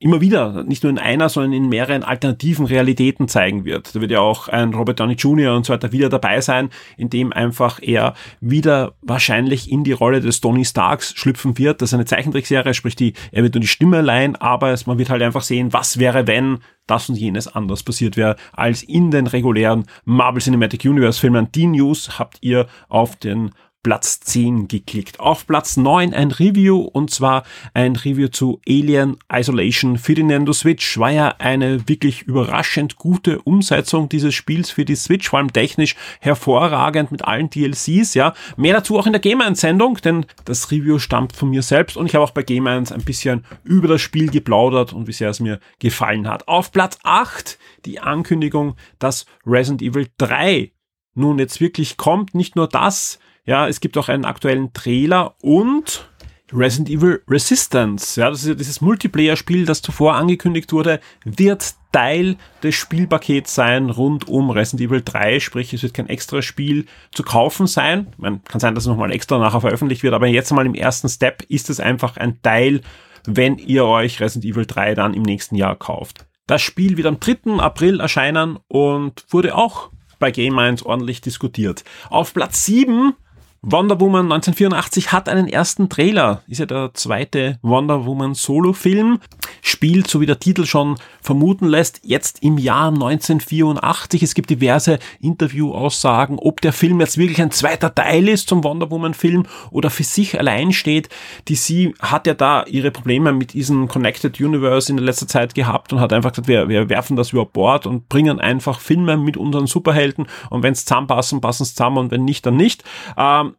immer 0.03 0.23
wieder, 0.23 0.65
nicht 0.65 0.83
nur 0.83 0.91
in 0.91 0.99
einer, 0.99 1.29
sondern 1.29 1.53
in 1.53 1.69
mehreren 1.69 2.03
alternativen 2.03 2.65
Realitäten 2.65 3.29
zeigen 3.29 3.67
wird. 3.67 3.95
Da 3.95 4.01
wird 4.01 4.11
ja 4.11 4.21
auch 4.21 4.49
ein 4.49 4.73
Robert 4.73 4.99
Downey 4.99 5.13
Jr. 5.13 5.55
und 5.55 5.67
so 5.67 5.75
weiter 5.75 5.93
wieder 5.93 6.09
dabei 6.09 6.41
sein, 6.41 6.71
in 6.97 7.11
dem 7.11 7.35
einfach 7.35 7.81
er 7.83 8.15
wieder 8.41 8.95
wahrscheinlich 9.03 9.71
in 9.71 9.85
die 9.85 9.93
Rolle 9.93 10.23
des 10.23 10.41
Tony 10.41 10.65
Starks 10.65 11.13
schlüpfen 11.15 11.59
wird. 11.59 11.83
Das 11.83 11.91
ist 11.91 11.95
eine 11.95 12.07
Zeichentrickserie, 12.07 12.73
sprich 12.73 12.97
die, 12.97 13.13
er 13.31 13.43
wird 13.43 13.55
nur 13.55 13.61
die 13.61 13.67
Stimme 13.67 14.01
leihen, 14.01 14.37
aber 14.37 14.75
man 14.87 14.97
wird 14.97 15.11
halt 15.11 15.23
einfach 15.23 15.43
sehen, 15.43 15.75
was 15.75 15.99
wäre, 15.99 16.27
wenn 16.27 16.61
das 16.87 17.11
und 17.11 17.17
jenes 17.17 17.47
anders 17.47 17.83
passiert 17.83 18.17
wäre 18.17 18.37
als 18.53 18.83
in 18.83 19.11
den 19.11 19.27
regulären 19.27 19.85
Marvel 20.05 20.41
Cinematic 20.41 20.85
Universe 20.87 21.21
Filmen. 21.21 21.53
Die 21.53 21.67
News 21.67 22.19
habt 22.19 22.39
ihr 22.41 22.67
auf 22.89 23.17
den 23.17 23.51
Platz 23.83 24.21
10 24.21 24.69
geklickt. 24.69 25.21
Auf 25.21 25.47
Platz 25.47 25.79
9 25.79 26.13
ein 26.13 26.33
Review 26.33 26.81
und 26.81 27.11
zwar 27.11 27.45
ein 27.73 27.97
Review 27.97 28.29
zu 28.29 28.61
Alien 28.69 29.17
Isolation 29.33 29.97
für 29.97 30.15
die 30.15 30.23
Nintendo 30.23 30.53
Switch. 30.53 30.99
War 30.99 31.11
ja 31.11 31.35
eine 31.39 31.89
wirklich 31.89 32.23
überraschend 32.23 32.97
gute 32.97 33.41
Umsetzung 33.41 34.11
dieses 34.11 34.35
Spiels 34.35 34.71
für 34.71 34.85
die 34.85 34.97
Switch, 34.97 35.31
vor 35.31 35.39
allem 35.39 35.53
technisch 35.53 35.97
hervorragend 36.21 37.11
mit 37.11 37.25
allen 37.25 37.49
DLCs, 37.49 38.13
ja. 38.13 38.35
Mehr 38.59 38.75
dazu 38.75 38.99
auch 38.99 39.07
in 39.07 39.13
der 39.13 39.21
Game 39.21 39.41
1 39.41 39.59
Sendung, 39.59 39.97
denn 40.05 40.27
das 40.45 40.71
Review 40.71 40.99
stammt 40.99 41.35
von 41.35 41.49
mir 41.49 41.63
selbst 41.63 41.97
und 41.97 42.05
ich 42.05 42.15
habe 42.15 42.25
auch 42.25 42.33
bei 42.33 42.43
Game 42.43 42.67
1 42.67 42.93
ein 42.93 43.05
bisschen 43.05 43.47
über 43.65 43.89
das 43.89 44.03
Spiel 44.03 44.31
geplaudert 44.31 44.93
und 44.93 45.07
wie 45.07 45.13
sehr 45.13 45.31
es 45.31 45.41
mir 45.41 45.59
gefallen 45.79 46.29
hat. 46.29 46.49
Auf 46.49 46.71
Platz 46.71 46.99
8 47.03 47.59
die 47.87 48.01
Ankündigung, 48.01 48.77
dass 48.99 49.25
Resident 49.47 49.81
Evil 49.81 50.09
3 50.19 50.71
nun 51.15 51.39
jetzt 51.39 51.61
wirklich 51.61 51.97
kommt. 51.97 52.35
Nicht 52.35 52.57
nur 52.57 52.69
das, 52.69 53.20
ja, 53.45 53.69
es 53.69 53.81
gibt 53.81 53.97
auch 53.99 54.09
einen 54.09 54.25
aktuellen 54.25 54.73
Trailer 54.73 55.35
und 55.43 56.09
Resident 56.53 56.91
Evil 56.91 57.23
Resistance, 57.29 58.21
ja, 58.21 58.29
das 58.29 58.43
ist 58.43 58.49
ja 58.49 58.55
dieses 58.55 58.81
Multiplayer-Spiel, 58.81 59.67
das 59.67 59.83
zuvor 59.83 60.15
angekündigt 60.15 60.73
wurde, 60.73 61.01
wird 61.25 61.75
Teil 61.93 62.37
des 62.63 62.75
Spielpakets 62.75 63.55
sein 63.55 63.91
rund 63.91 64.29
um 64.29 64.51
Resident 64.51 64.89
Evil 64.89 65.03
3, 65.05 65.41
sprich 65.41 65.73
es 65.73 65.83
wird 65.83 65.95
kein 65.95 66.09
extra 66.09 66.43
Spiel 66.43 66.87
zu 67.13 67.23
kaufen 67.23 67.67
sein. 67.67 68.13
Man 68.17 68.43
kann 68.45 68.61
sein, 68.61 68.75
dass 68.75 68.85
es 68.85 68.89
nochmal 68.89 69.13
extra 69.13 69.39
nachher 69.39 69.61
veröffentlicht 69.61 70.03
wird, 70.03 70.15
aber 70.15 70.27
jetzt 70.27 70.53
mal 70.53 70.67
im 70.67 70.75
ersten 70.75 71.09
Step 71.09 71.43
ist 71.49 71.71
es 71.71 71.81
einfach 71.81 72.17
ein 72.17 72.43
Teil, 72.43 72.81
wenn 73.27 73.59
ihr 73.59 73.85
euch 73.85 74.21
Resident 74.21 74.45
Evil 74.53 74.67
3 74.67 74.95
dann 74.95 75.15
im 75.15 75.23
nächsten 75.23 75.57
Jahr 75.57 75.77
kauft. 75.77 76.27
Das 76.47 76.63
Spiel 76.63 76.97
wird 76.97 77.07
am 77.07 77.21
3. 77.21 77.61
April 77.61 78.01
erscheinen 78.01 78.59
und 78.67 79.25
wurde 79.31 79.55
auch 79.55 79.91
bei 80.19 80.31
Game 80.31 80.55
Minds 80.55 80.83
ordentlich 80.83 81.21
diskutiert. 81.21 81.85
Auf 82.09 82.35
Platz 82.35 82.65
7 82.67 83.15
Wonder 83.63 84.01
Woman 84.01 84.33
1984 84.33 85.13
hat 85.13 85.29
einen 85.29 85.47
ersten 85.47 85.91
Trailer. 85.91 86.41
Ist 86.49 86.61
ja 86.61 86.67
der 86.67 86.93
zweite 86.95 87.59
Wonder 87.61 88.07
Woman 88.07 88.33
Solo-Film. 88.33 89.21
Spielt, 89.61 90.09
so 90.09 90.23
wie 90.23 90.27
der 90.27 90.41
Titel 90.41 90.65
schon 90.65 90.97
vermuten 91.21 91.67
lässt, 91.69 92.01
jetzt 92.03 92.43
im 92.43 92.57
Jahr 92.57 92.89
1984. 92.89 94.23
Es 94.23 94.33
gibt 94.33 94.49
diverse 94.49 94.99
Interview-Aussagen, 95.21 96.39
ob 96.39 96.63
der 96.63 96.73
Film 96.73 97.01
jetzt 97.01 97.19
wirklich 97.19 97.43
ein 97.43 97.51
zweiter 97.51 97.95
Teil 97.95 98.29
ist 98.29 98.49
zum 98.49 98.65
Wonder 98.65 98.91
Woman 98.91 99.13
Film 99.13 99.45
oder 99.71 99.91
für 99.91 100.05
sich 100.05 100.39
allein 100.39 100.73
steht. 100.73 101.11
Sie 101.47 101.95
hat 102.01 102.27
ja 102.27 102.33
da 102.33 102.65
ihre 102.65 102.91
Probleme 102.91 103.35
mit 103.35 103.53
diesem 103.53 103.89
Connected 103.89 104.41
Universe 104.41 104.91
in 104.91 104.97
der 104.97 105.05
letzter 105.05 105.29
Zeit 105.29 105.55
gehabt 105.55 105.93
und 105.93 106.01
hat 106.01 106.15
einfach 106.15 106.31
gesagt, 106.31 106.49
wir, 106.49 106.71
wir 106.71 106.89
werfen 106.89 107.15
das 107.15 107.33
über 107.33 107.45
Bord 107.45 107.87
und 107.87 108.09
bringen 108.09 108.41
einfach 108.41 108.81
Filme 108.81 109.19
mit 109.19 109.37
unseren 109.37 109.67
Superhelden 109.67 110.29
und 110.49 110.63
wenn 110.63 110.73
es 110.73 110.87
zusammenpassen, 110.87 111.43
passen 111.43 111.65
es 111.65 111.75
zusammen 111.75 111.99
und 111.99 112.11
wenn 112.11 112.25
nicht, 112.25 112.47
dann 112.47 112.57
nicht. 112.57 112.85
Ähm, 113.19 113.50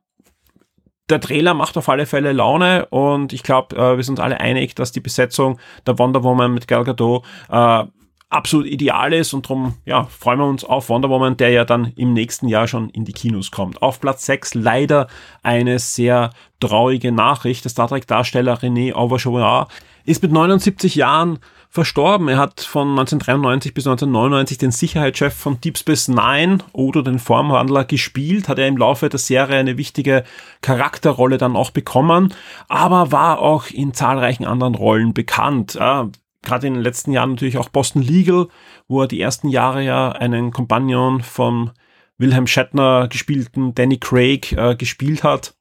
der 1.11 1.21
Trailer 1.21 1.53
macht 1.53 1.77
auf 1.77 1.89
alle 1.89 2.05
Fälle 2.05 2.31
Laune 2.31 2.87
und 2.87 3.33
ich 3.33 3.43
glaube, 3.43 3.75
äh, 3.75 3.97
wir 3.97 4.03
sind 4.03 4.19
alle 4.19 4.39
einig, 4.39 4.75
dass 4.75 4.91
die 4.91 4.99
Besetzung 4.99 5.59
der 5.85 5.99
Wonder 5.99 6.23
Woman 6.23 6.53
mit 6.53 6.67
Gal 6.67 6.83
Gadot 6.83 7.23
äh, 7.49 7.83
absolut 8.29 8.65
ideal 8.65 9.13
ist 9.13 9.33
und 9.33 9.45
darum 9.45 9.75
ja, 9.85 10.05
freuen 10.05 10.39
wir 10.39 10.47
uns 10.47 10.63
auf 10.63 10.89
Wonder 10.89 11.09
Woman, 11.09 11.37
der 11.37 11.51
ja 11.51 11.65
dann 11.65 11.91
im 11.95 12.13
nächsten 12.13 12.47
Jahr 12.47 12.67
schon 12.67 12.89
in 12.89 13.05
die 13.05 13.11
Kinos 13.11 13.51
kommt. 13.51 13.81
Auf 13.81 13.99
Platz 13.99 14.25
6 14.25 14.53
leider 14.55 15.07
eine 15.43 15.79
sehr 15.79 16.31
traurige 16.59 17.11
Nachricht. 17.11 17.65
Der 17.65 17.71
Star 17.71 17.89
Trek-Darsteller 17.89 18.59
René 18.59 18.93
Auberjonois 18.93 19.67
ist 20.05 20.23
mit 20.23 20.31
79 20.31 20.95
Jahren 20.95 21.39
verstorben. 21.71 22.27
Er 22.27 22.37
hat 22.37 22.59
von 22.59 22.89
1993 22.89 23.73
bis 23.73 23.87
1999 23.87 24.57
den 24.57 24.71
Sicherheitschef 24.71 25.33
von 25.33 25.59
Deep 25.61 25.77
Space 25.77 26.09
Nine 26.09 26.59
oder 26.73 27.01
den 27.01 27.17
Formwandler 27.17 27.85
gespielt, 27.85 28.49
hat 28.49 28.59
er 28.59 28.67
im 28.67 28.77
Laufe 28.77 29.07
der 29.07 29.19
Serie 29.19 29.57
eine 29.57 29.77
wichtige 29.77 30.25
Charakterrolle 30.61 31.37
dann 31.37 31.55
auch 31.55 31.71
bekommen, 31.71 32.33
aber 32.67 33.13
war 33.13 33.39
auch 33.39 33.67
in 33.69 33.93
zahlreichen 33.93 34.45
anderen 34.45 34.75
Rollen 34.75 35.13
bekannt. 35.13 35.75
Ja, 35.75 36.09
Gerade 36.43 36.67
in 36.67 36.73
den 36.73 36.83
letzten 36.83 37.11
Jahren 37.11 37.31
natürlich 37.31 37.57
auch 37.57 37.69
Boston 37.69 38.01
Legal, 38.01 38.47
wo 38.87 39.01
er 39.01 39.07
die 39.07 39.21
ersten 39.21 39.47
Jahre 39.47 39.83
ja 39.83 40.11
einen 40.11 40.51
Kompagnon 40.51 41.21
von 41.21 41.71
Wilhelm 42.17 42.47
Shatner 42.47 43.07
gespielten 43.07 43.75
Danny 43.75 43.97
Craig 43.97 44.51
äh, 44.53 44.75
gespielt 44.75 45.23
hat. 45.23 45.53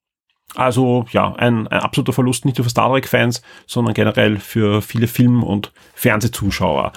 Also 0.54 1.07
ja, 1.12 1.33
ein, 1.35 1.69
ein 1.69 1.80
absoluter 1.80 2.12
Verlust 2.12 2.45
nicht 2.45 2.59
nur 2.59 2.64
für 2.64 2.71
Star 2.71 2.90
Trek-Fans, 2.90 3.42
sondern 3.66 3.95
generell 3.95 4.38
für 4.38 4.83
viele 4.83 5.07
Film- 5.07 5.42
und 5.42 5.73
Fernsehzuschauer. 5.95 6.92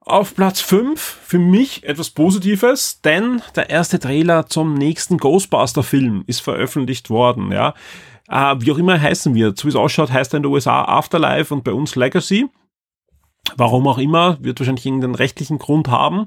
Auf 0.00 0.34
Platz 0.34 0.60
5 0.60 1.00
für 1.00 1.38
mich 1.38 1.84
etwas 1.84 2.10
Positives, 2.10 3.00
denn 3.02 3.40
der 3.54 3.70
erste 3.70 4.00
Trailer 4.00 4.46
zum 4.46 4.74
nächsten 4.74 5.18
Ghostbuster-Film 5.18 6.24
ist 6.26 6.40
veröffentlicht 6.40 7.08
worden. 7.08 7.52
Ja. 7.52 7.74
Äh, 8.28 8.56
wie 8.58 8.72
auch 8.72 8.78
immer 8.78 9.00
heißen 9.00 9.34
wird. 9.34 9.58
So 9.58 9.64
wie 9.66 9.68
es 9.68 9.76
ausschaut, 9.76 10.10
heißt 10.10 10.34
er 10.34 10.38
in 10.38 10.42
den 10.42 10.52
USA 10.52 10.84
Afterlife 10.84 11.54
und 11.54 11.62
bei 11.62 11.72
uns 11.72 11.94
Legacy. 11.94 12.48
Warum 13.56 13.86
auch 13.86 13.98
immer, 13.98 14.38
wird 14.40 14.58
wahrscheinlich 14.58 14.86
irgendeinen 14.86 15.14
rechtlichen 15.14 15.58
Grund 15.58 15.88
haben. 15.88 16.26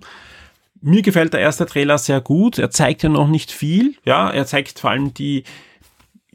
Mir 0.82 1.02
gefällt 1.02 1.34
der 1.34 1.42
erste 1.42 1.66
Trailer 1.66 1.98
sehr 1.98 2.22
gut. 2.22 2.60
Er 2.60 2.70
zeigt 2.70 3.04
ja 3.04 3.10
noch 3.10 3.28
nicht 3.28 3.52
viel. 3.52 3.96
Ja, 4.06 4.30
er 4.30 4.46
zeigt 4.46 4.80
vor 4.80 4.92
allem 4.92 5.14
die 5.14 5.44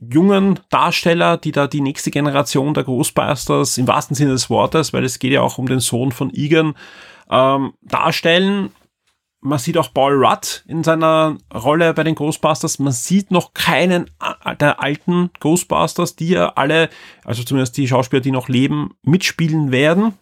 jungen 0.00 0.58
Darsteller, 0.70 1.36
die 1.36 1.52
da 1.52 1.66
die 1.66 1.80
nächste 1.80 2.10
Generation 2.10 2.74
der 2.74 2.84
Ghostbusters 2.84 3.78
im 3.78 3.86
wahrsten 3.86 4.16
Sinne 4.16 4.32
des 4.32 4.48
Wortes, 4.48 4.92
weil 4.92 5.04
es 5.04 5.18
geht 5.18 5.32
ja 5.32 5.42
auch 5.42 5.58
um 5.58 5.66
den 5.66 5.80
Sohn 5.80 6.12
von 6.12 6.32
Egan, 6.34 6.74
ähm, 7.30 7.74
darstellen. 7.82 8.70
Man 9.42 9.58
sieht 9.58 9.78
auch 9.78 9.92
Paul 9.94 10.22
Rudd 10.22 10.64
in 10.66 10.84
seiner 10.84 11.38
Rolle 11.54 11.94
bei 11.94 12.04
den 12.04 12.14
Ghostbusters. 12.14 12.78
Man 12.78 12.92
sieht 12.92 13.30
noch 13.30 13.54
keinen 13.54 14.10
der 14.60 14.82
alten 14.82 15.30
Ghostbusters, 15.40 16.16
die 16.16 16.30
ja 16.30 16.50
alle, 16.56 16.90
also 17.24 17.42
zumindest 17.42 17.76
die 17.78 17.88
Schauspieler, 17.88 18.20
die 18.20 18.32
noch 18.32 18.48
leben, 18.48 18.94
mitspielen 19.02 19.72
werden. 19.72 20.14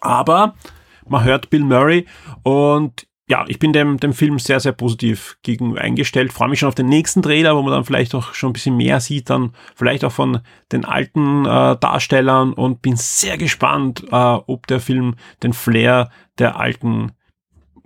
Aber 0.00 0.54
man 1.06 1.24
hört 1.24 1.50
Bill 1.50 1.64
Murray 1.64 2.06
und 2.42 3.06
ja, 3.28 3.44
ich 3.48 3.58
bin 3.58 3.72
dem, 3.72 3.98
dem 3.98 4.12
Film 4.12 4.38
sehr, 4.38 4.60
sehr 4.60 4.72
positiv 4.72 5.38
gegen 5.42 5.76
eingestellt. 5.76 6.32
Freue 6.32 6.48
mich 6.48 6.60
schon 6.60 6.68
auf 6.68 6.76
den 6.76 6.86
nächsten 6.86 7.22
Trailer, 7.22 7.56
wo 7.56 7.62
man 7.62 7.72
dann 7.72 7.84
vielleicht 7.84 8.14
auch 8.14 8.34
schon 8.34 8.50
ein 8.50 8.52
bisschen 8.52 8.76
mehr 8.76 9.00
sieht, 9.00 9.30
dann 9.30 9.52
vielleicht 9.74 10.04
auch 10.04 10.12
von 10.12 10.40
den 10.70 10.84
alten 10.84 11.44
äh, 11.44 11.76
Darstellern 11.76 12.52
und 12.52 12.82
bin 12.82 12.96
sehr 12.96 13.36
gespannt, 13.36 14.04
äh, 14.12 14.14
ob 14.14 14.68
der 14.68 14.78
Film 14.78 15.16
den 15.42 15.52
Flair 15.52 16.10
der 16.38 16.56
alten 16.60 17.12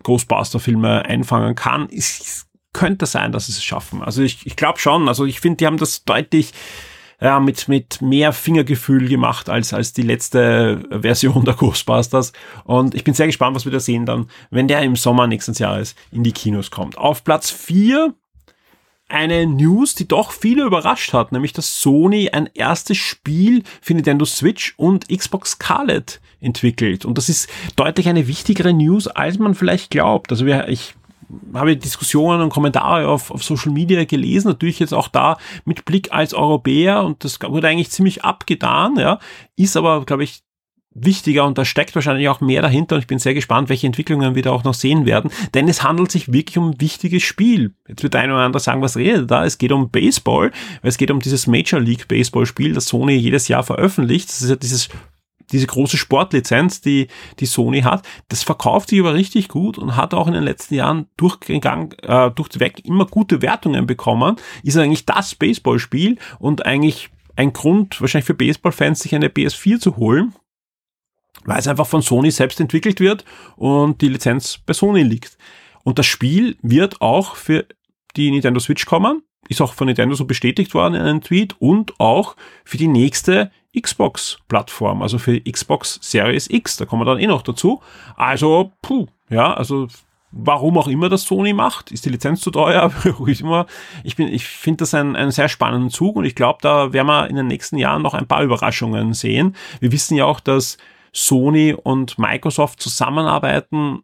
Ghostbuster-Filme 0.02 1.06
einfangen 1.06 1.54
kann. 1.54 1.88
Es 1.90 2.46
könnte 2.74 3.06
sein, 3.06 3.32
dass 3.32 3.46
sie 3.46 3.52
es 3.52 3.64
schaffen. 3.64 4.02
Also 4.02 4.22
ich, 4.22 4.46
ich 4.46 4.56
glaube 4.56 4.78
schon. 4.78 5.08
Also 5.08 5.24
ich 5.24 5.40
finde, 5.40 5.56
die 5.56 5.66
haben 5.66 5.78
das 5.78 6.04
deutlich 6.04 6.52
ja, 7.20 7.38
mit, 7.38 7.68
mit 7.68 8.00
mehr 8.00 8.32
Fingergefühl 8.32 9.08
gemacht 9.08 9.48
als, 9.50 9.74
als 9.74 9.92
die 9.92 10.02
letzte 10.02 10.82
Version 10.90 11.44
der 11.44 11.54
Ghostbusters. 11.54 12.32
Und 12.64 12.94
ich 12.94 13.04
bin 13.04 13.14
sehr 13.14 13.26
gespannt, 13.26 13.54
was 13.54 13.64
wir 13.64 13.72
da 13.72 13.80
sehen 13.80 14.06
dann, 14.06 14.28
wenn 14.50 14.68
der 14.68 14.82
im 14.82 14.96
Sommer 14.96 15.26
nächstes 15.26 15.58
Jahres 15.58 15.94
in 16.10 16.24
die 16.24 16.32
Kinos 16.32 16.70
kommt. 16.70 16.96
Auf 16.96 17.24
Platz 17.24 17.50
4 17.50 18.14
eine 19.10 19.46
News, 19.46 19.94
die 19.94 20.06
doch 20.06 20.30
viele 20.30 20.62
überrascht 20.62 21.12
hat, 21.12 21.32
nämlich 21.32 21.52
dass 21.52 21.80
Sony 21.80 22.30
ein 22.30 22.48
erstes 22.54 22.96
Spiel 22.96 23.64
für 23.80 23.94
Nintendo 23.94 24.24
Switch 24.24 24.74
und 24.76 25.08
Xbox 25.08 25.52
Scarlet 25.52 26.20
entwickelt. 26.40 27.04
Und 27.04 27.18
das 27.18 27.28
ist 27.28 27.50
deutlich 27.76 28.08
eine 28.08 28.28
wichtigere 28.28 28.72
News, 28.72 29.08
als 29.08 29.38
man 29.38 29.54
vielleicht 29.54 29.90
glaubt. 29.90 30.30
Also 30.30 30.46
wir, 30.46 30.68
ich 30.68 30.94
habe 31.54 31.76
Diskussionen 31.76 32.42
und 32.42 32.50
Kommentare 32.50 33.08
auf, 33.08 33.30
auf 33.30 33.42
Social 33.42 33.72
Media 33.72 34.04
gelesen, 34.04 34.48
natürlich 34.48 34.78
jetzt 34.78 34.94
auch 34.94 35.08
da 35.08 35.38
mit 35.64 35.84
Blick 35.84 36.12
als 36.12 36.34
Europäer 36.34 37.04
und 37.04 37.24
das 37.24 37.38
wurde 37.40 37.68
eigentlich 37.68 37.90
ziemlich 37.90 38.24
abgetan, 38.24 38.96
ja, 38.96 39.18
ist 39.56 39.76
aber, 39.76 40.04
glaube 40.04 40.24
ich, 40.24 40.42
wichtiger 40.92 41.44
und 41.46 41.56
da 41.56 41.64
steckt 41.64 41.94
wahrscheinlich 41.94 42.28
auch 42.28 42.40
mehr 42.40 42.62
dahinter 42.62 42.96
und 42.96 43.02
ich 43.02 43.06
bin 43.06 43.20
sehr 43.20 43.34
gespannt, 43.34 43.68
welche 43.68 43.86
Entwicklungen 43.86 44.34
wir 44.34 44.42
da 44.42 44.50
auch 44.50 44.64
noch 44.64 44.74
sehen 44.74 45.06
werden, 45.06 45.30
denn 45.54 45.68
es 45.68 45.84
handelt 45.84 46.10
sich 46.10 46.32
wirklich 46.32 46.58
um 46.58 46.70
ein 46.70 46.80
wichtiges 46.80 47.22
Spiel. 47.22 47.74
Jetzt 47.86 48.02
wird 48.02 48.16
ein 48.16 48.30
oder 48.30 48.40
andere 48.40 48.60
sagen, 48.60 48.82
was 48.82 48.96
redet 48.96 49.30
da? 49.30 49.44
Es 49.44 49.58
geht 49.58 49.72
um 49.72 49.90
Baseball, 49.90 50.50
weil 50.82 50.88
es 50.88 50.98
geht 50.98 51.10
um 51.10 51.20
dieses 51.20 51.46
Major 51.46 51.80
League 51.80 52.08
Baseball 52.08 52.44
Spiel, 52.44 52.72
das 52.72 52.86
Sony 52.86 53.14
jedes 53.14 53.46
Jahr 53.46 53.62
veröffentlicht. 53.62 54.28
Das 54.28 54.42
ist 54.42 54.50
ja 54.50 54.56
dieses 54.56 54.88
diese 55.52 55.66
große 55.66 55.96
Sportlizenz, 55.96 56.80
die, 56.80 57.08
die 57.38 57.46
Sony 57.46 57.82
hat, 57.82 58.06
das 58.28 58.42
verkauft 58.42 58.90
sich 58.90 59.00
aber 59.00 59.14
richtig 59.14 59.48
gut 59.48 59.78
und 59.78 59.96
hat 59.96 60.14
auch 60.14 60.26
in 60.26 60.34
den 60.34 60.42
letzten 60.42 60.74
Jahren 60.74 61.06
durchgegangen, 61.16 61.92
äh, 62.02 62.30
durchweg 62.30 62.84
immer 62.84 63.06
gute 63.06 63.42
Wertungen 63.42 63.86
bekommen. 63.86 64.36
Ist 64.62 64.76
eigentlich 64.76 65.06
das 65.06 65.34
Baseballspiel 65.34 66.18
und 66.38 66.66
eigentlich 66.66 67.10
ein 67.36 67.52
Grund 67.52 68.00
wahrscheinlich 68.00 68.26
für 68.26 68.34
Baseballfans, 68.34 69.00
sich 69.00 69.14
eine 69.14 69.28
PS4 69.28 69.78
zu 69.78 69.96
holen, 69.96 70.34
weil 71.44 71.58
es 71.58 71.68
einfach 71.68 71.86
von 71.86 72.02
Sony 72.02 72.30
selbst 72.30 72.60
entwickelt 72.60 73.00
wird 73.00 73.24
und 73.56 74.00
die 74.00 74.08
Lizenz 74.08 74.58
bei 74.64 74.74
Sony 74.74 75.02
liegt. 75.02 75.38
Und 75.82 75.98
das 75.98 76.06
Spiel 76.06 76.56
wird 76.62 77.00
auch 77.00 77.36
für 77.36 77.66
die 78.16 78.30
Nintendo 78.30 78.60
Switch 78.60 78.84
kommen, 78.86 79.22
ist 79.48 79.60
auch 79.60 79.74
von 79.74 79.86
Nintendo 79.86 80.14
so 80.14 80.24
bestätigt 80.24 80.74
worden 80.74 80.94
in 80.94 81.02
einem 81.02 81.22
Tweet 81.22 81.56
und 81.58 81.98
auch 81.98 82.36
für 82.64 82.76
die 82.76 82.88
nächste 82.88 83.50
Xbox-Plattform, 83.78 85.02
also 85.02 85.18
für 85.18 85.40
Xbox 85.40 85.98
Series 86.02 86.48
X, 86.50 86.76
da 86.76 86.86
kommen 86.86 87.02
wir 87.02 87.06
dann 87.06 87.20
eh 87.20 87.26
noch 87.26 87.42
dazu. 87.42 87.80
Also, 88.16 88.72
puh, 88.82 89.06
ja, 89.28 89.52
also 89.54 89.88
warum 90.32 90.78
auch 90.78 90.88
immer 90.88 91.08
das 91.08 91.24
Sony 91.24 91.52
macht, 91.52 91.90
ist 91.90 92.04
die 92.04 92.10
Lizenz 92.10 92.40
zu 92.40 92.50
teuer, 92.50 92.92
ich 94.04 94.16
bin, 94.16 94.28
ich 94.28 94.46
finde 94.46 94.78
das 94.78 94.94
einen, 94.94 95.16
einen 95.16 95.30
sehr 95.30 95.48
spannenden 95.48 95.90
Zug 95.90 96.16
und 96.16 96.24
ich 96.24 96.34
glaube, 96.34 96.58
da 96.62 96.92
werden 96.92 97.06
wir 97.06 97.28
in 97.28 97.36
den 97.36 97.46
nächsten 97.46 97.78
Jahren 97.78 98.02
noch 98.02 98.14
ein 98.14 98.26
paar 98.26 98.42
Überraschungen 98.42 99.14
sehen. 99.14 99.56
Wir 99.80 99.92
wissen 99.92 100.16
ja 100.16 100.24
auch, 100.24 100.40
dass 100.40 100.78
Sony 101.12 101.74
und 101.74 102.18
Microsoft 102.18 102.80
zusammenarbeiten, 102.80 104.02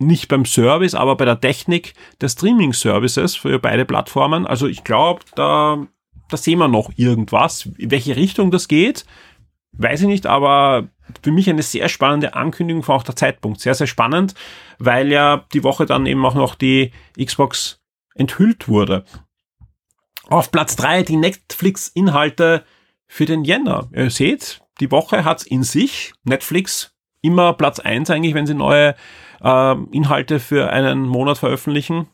nicht 0.00 0.28
beim 0.28 0.44
Service, 0.44 0.94
aber 0.94 1.16
bei 1.16 1.24
der 1.24 1.40
Technik 1.40 1.94
der 2.20 2.28
Streaming-Services 2.28 3.36
für 3.36 3.58
beide 3.58 3.84
Plattformen. 3.84 4.46
Also 4.46 4.66
ich 4.66 4.82
glaube, 4.82 5.20
da 5.34 5.86
da 6.30 6.36
sehen 6.36 6.58
wir 6.58 6.68
noch 6.68 6.90
irgendwas. 6.96 7.68
In 7.76 7.90
welche 7.90 8.16
Richtung 8.16 8.50
das 8.50 8.68
geht, 8.68 9.04
weiß 9.72 10.02
ich 10.02 10.06
nicht, 10.06 10.26
aber 10.26 10.88
für 11.22 11.32
mich 11.32 11.50
eine 11.50 11.62
sehr 11.62 11.88
spannende 11.88 12.34
Ankündigung, 12.34 12.82
vor 12.82 12.96
auch 12.96 13.02
der 13.02 13.16
Zeitpunkt. 13.16 13.60
Sehr, 13.60 13.74
sehr 13.74 13.86
spannend, 13.86 14.34
weil 14.78 15.10
ja 15.10 15.44
die 15.52 15.64
Woche 15.64 15.86
dann 15.86 16.06
eben 16.06 16.24
auch 16.24 16.34
noch 16.34 16.54
die 16.54 16.92
Xbox 17.18 17.80
enthüllt 18.14 18.68
wurde. 18.68 19.04
Auf 20.28 20.52
Platz 20.52 20.76
drei 20.76 21.02
die 21.02 21.16
Netflix-Inhalte 21.16 22.64
für 23.08 23.26
den 23.26 23.44
Jänner. 23.44 23.88
Ihr 23.92 24.10
seht, 24.10 24.62
die 24.78 24.92
Woche 24.92 25.24
hat's 25.24 25.42
in 25.42 25.64
sich. 25.64 26.12
Netflix 26.22 26.94
immer 27.22 27.52
Platz 27.54 27.80
eins 27.80 28.10
eigentlich, 28.10 28.34
wenn 28.34 28.46
sie 28.46 28.54
neue 28.54 28.94
äh, 29.42 29.74
Inhalte 29.92 30.40
für 30.40 30.70
einen 30.70 31.02
Monat 31.06 31.38
veröffentlichen 31.38 32.08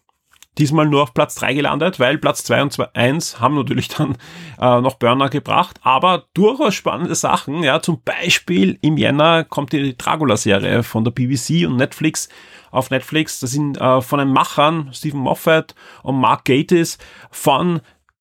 diesmal 0.58 0.86
nur 0.86 1.02
auf 1.02 1.14
Platz 1.14 1.34
3 1.36 1.54
gelandet, 1.54 2.00
weil 2.00 2.18
Platz 2.18 2.44
2 2.44 2.62
und 2.62 2.96
1 2.96 3.40
haben 3.40 3.56
natürlich 3.56 3.88
dann 3.88 4.16
äh, 4.60 4.80
noch 4.80 4.94
Burner 4.94 5.28
gebracht, 5.28 5.78
aber 5.82 6.24
durchaus 6.34 6.74
spannende 6.74 7.14
Sachen. 7.14 7.62
Ja, 7.62 7.80
zum 7.80 8.02
Beispiel 8.02 8.78
im 8.80 8.96
Jänner 8.96 9.44
kommt 9.44 9.72
die 9.72 9.96
Dracula-Serie 9.96 10.82
von 10.82 11.04
der 11.04 11.10
BBC 11.10 11.66
und 11.66 11.76
Netflix 11.76 12.28
auf 12.70 12.90
Netflix. 12.90 13.40
Das 13.40 13.50
sind 13.50 13.78
äh, 13.78 14.00
von 14.00 14.18
den 14.18 14.32
Machern 14.32 14.90
Stephen 14.92 15.20
Moffat 15.20 15.74
und 16.02 16.18
Mark 16.18 16.44
Gatiss 16.44 16.98
von 17.30 17.80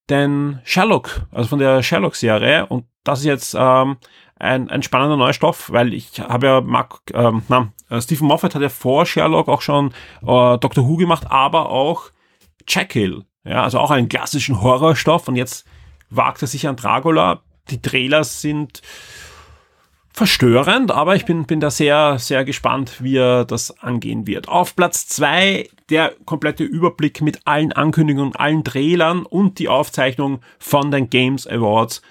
den 0.10 0.60
Sherlock, 0.64 1.22
also 1.32 1.50
von 1.50 1.60
der 1.60 1.82
Sherlock-Serie 1.82 2.68
und 2.68 2.86
das 3.04 3.20
ist 3.20 3.26
jetzt 3.26 3.56
ähm, 3.58 3.98
ein, 4.38 4.70
ein 4.70 4.84
spannender 4.84 5.16
neuer 5.16 5.34
Stoff, 5.34 5.72
weil 5.72 5.94
ich 5.94 6.20
habe 6.20 6.48
ja 6.48 6.62
Mark, 6.62 7.02
ähm, 7.14 7.44
na, 7.48 7.72
Stephen 8.00 8.27
Moffat 8.27 8.56
hat 8.56 8.62
ja 8.62 8.70
vor 8.70 9.06
Sherlock 9.06 9.48
auch 9.48 9.62
schon 9.62 9.92
äh, 10.22 10.58
Doctor 10.58 10.88
Who 10.88 10.98
gemacht, 10.98 11.25
aber 11.30 11.70
auch 11.70 12.12
Jekyll. 12.68 13.24
Ja, 13.44 13.63
also 13.63 13.80
auch 13.80 13.92
einen 13.92 14.10
klassischen 14.10 14.62
Horrorstoff 14.62 15.27
und 15.27 15.36
jetzt 15.36 15.65
wagt 16.10 16.42
er 16.42 16.48
sich 16.48 16.68
an 16.68 16.75
Dracula. 16.75 17.42
Die 17.70 17.82
Trailers 17.82 18.42
sind 18.42 18.82
verstörend, 20.15 20.92
aber 20.92 21.15
ich 21.15 21.25
bin, 21.25 21.46
bin 21.46 21.60
da 21.60 21.70
sehr, 21.70 22.18
sehr 22.20 22.46
gespannt, 22.46 23.04
wie 23.04 23.18
er 23.18 23.44
das 23.44 23.77
angehen 23.80 24.25
wird. 24.25 24.48
Auf 24.48 24.75
Platz 24.75 25.08
zwei 25.08 25.68
der 25.89 26.13
komplette 26.25 26.63
Überblick 26.63 27.22
mit 27.22 27.42
allen 27.46 27.74
Ankündigungen, 27.74 28.36
allen 28.36 28.63
Trailern 28.63 29.25
und 29.25 29.60
die 29.60 29.68
Aufzeichnung 29.68 30.39
von 30.58 30.89
den 30.89 31.10
Games 31.10 31.46
Awards 31.46 32.01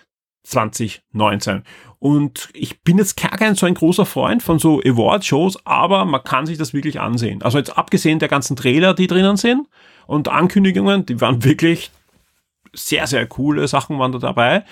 2019. 0.45 1.63
Und 1.99 2.49
ich 2.53 2.83
bin 2.83 2.99
jetzt 2.99 3.21
gar 3.21 3.37
kein 3.37 3.55
so 3.55 3.67
ein 3.67 3.75
großer 3.75 4.07
Freund 4.07 4.43
von 4.43 4.59
so 4.59 4.81
Award-Shows, 4.81 5.67
aber 5.67 6.05
man 6.05 6.23
kann 6.23 6.47
sich 6.47 6.59
das 6.59 6.75
wirklich 6.75 7.01
ansehen. 7.01 7.43
Also 7.43 7.59
jetzt 7.59 7.77
abgesehen 7.77 8.19
der 8.19 8.29
ganzen 8.29 8.57
Trailer, 8.57 8.95
die 8.95 9.07
drinnen 9.07 9.37
sind, 9.37 9.67
und 10.07 10.29
Ankündigungen, 10.29 11.07
die 11.07 11.21
waren 11.21 11.45
wirklich 11.45 11.91
sehr, 12.73 13.07
sehr 13.07 13.27
coole 13.27 13.69
Sachen 13.69 13.99
waren 13.99 14.13
da 14.13 14.19
dabei. 14.19 14.65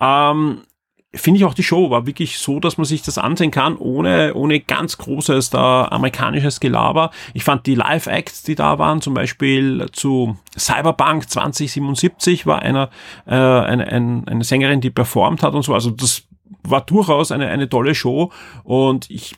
Ähm, 0.00 0.62
Finde 1.12 1.38
ich 1.38 1.44
auch 1.44 1.54
die 1.54 1.64
Show 1.64 1.90
war 1.90 2.06
wirklich 2.06 2.38
so, 2.38 2.60
dass 2.60 2.78
man 2.78 2.84
sich 2.84 3.02
das 3.02 3.18
ansehen 3.18 3.50
kann, 3.50 3.76
ohne, 3.76 4.32
ohne 4.34 4.60
ganz 4.60 4.96
großes 4.96 5.50
da 5.50 5.86
amerikanisches 5.86 6.60
Gelaber. 6.60 7.10
Ich 7.34 7.42
fand 7.42 7.66
die 7.66 7.74
Live-Acts, 7.74 8.44
die 8.44 8.54
da 8.54 8.78
waren, 8.78 9.00
zum 9.00 9.14
Beispiel 9.14 9.86
zu 9.92 10.36
Cyberpunk 10.56 11.28
2077 11.28 12.46
war 12.46 12.62
einer, 12.62 12.90
äh, 13.26 13.34
eine, 13.34 13.88
eine, 13.88 14.22
eine 14.24 14.44
Sängerin, 14.44 14.80
die 14.80 14.90
performt 14.90 15.42
hat 15.42 15.54
und 15.54 15.64
so. 15.64 15.74
Also 15.74 15.90
das 15.90 16.28
war 16.62 16.82
durchaus 16.82 17.32
eine, 17.32 17.48
eine 17.48 17.68
tolle 17.68 17.96
Show 17.96 18.30
und 18.62 19.10
ich 19.10 19.34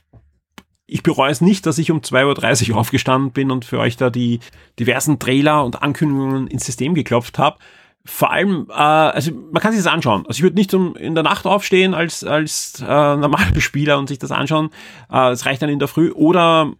ich 0.92 1.02
bereue 1.02 1.30
es 1.30 1.40
nicht, 1.40 1.64
dass 1.64 1.78
ich 1.78 1.90
um 1.90 2.00
2.30 2.00 2.72
Uhr 2.72 2.76
aufgestanden 2.76 3.32
bin 3.32 3.50
und 3.50 3.64
für 3.64 3.78
euch 3.78 3.96
da 3.96 4.10
die 4.10 4.40
diversen 4.78 5.18
Trailer 5.18 5.64
und 5.64 5.82
Ankündigungen 5.82 6.48
ins 6.48 6.66
System 6.66 6.92
geklopft 6.92 7.38
habe. 7.38 7.56
Vor 8.04 8.32
allem, 8.32 8.66
äh, 8.68 8.72
also 8.72 9.30
man 9.32 9.62
kann 9.62 9.72
sich 9.72 9.82
das 9.82 9.92
anschauen. 9.92 10.24
Also 10.26 10.38
ich 10.38 10.42
würde 10.42 10.56
nicht 10.56 10.74
um 10.74 10.96
in 10.96 11.14
der 11.14 11.22
Nacht 11.22 11.46
aufstehen 11.46 11.94
als 11.94 12.24
als 12.24 12.80
äh, 12.80 12.84
normaler 13.16 13.48
Spieler 13.60 13.98
und 13.98 14.08
sich 14.08 14.18
das 14.18 14.32
anschauen. 14.32 14.70
Äh, 15.10 15.30
es 15.30 15.46
reicht 15.46 15.62
dann 15.62 15.70
in 15.70 15.78
der 15.78 15.88
Früh. 15.88 16.10
Oder 16.10 16.72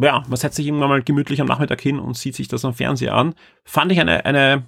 ja, 0.00 0.24
man 0.26 0.36
setzt 0.36 0.56
sich 0.56 0.66
irgendwann 0.66 0.88
mal 0.88 1.02
gemütlich 1.02 1.40
am 1.40 1.46
Nachmittag 1.46 1.80
hin 1.80 2.00
und 2.00 2.16
sieht 2.16 2.34
sich 2.34 2.48
das 2.48 2.64
am 2.64 2.74
Fernseher 2.74 3.14
an. 3.14 3.34
Fand 3.64 3.92
ich 3.92 4.00
eine 4.00 4.24
eine 4.24 4.64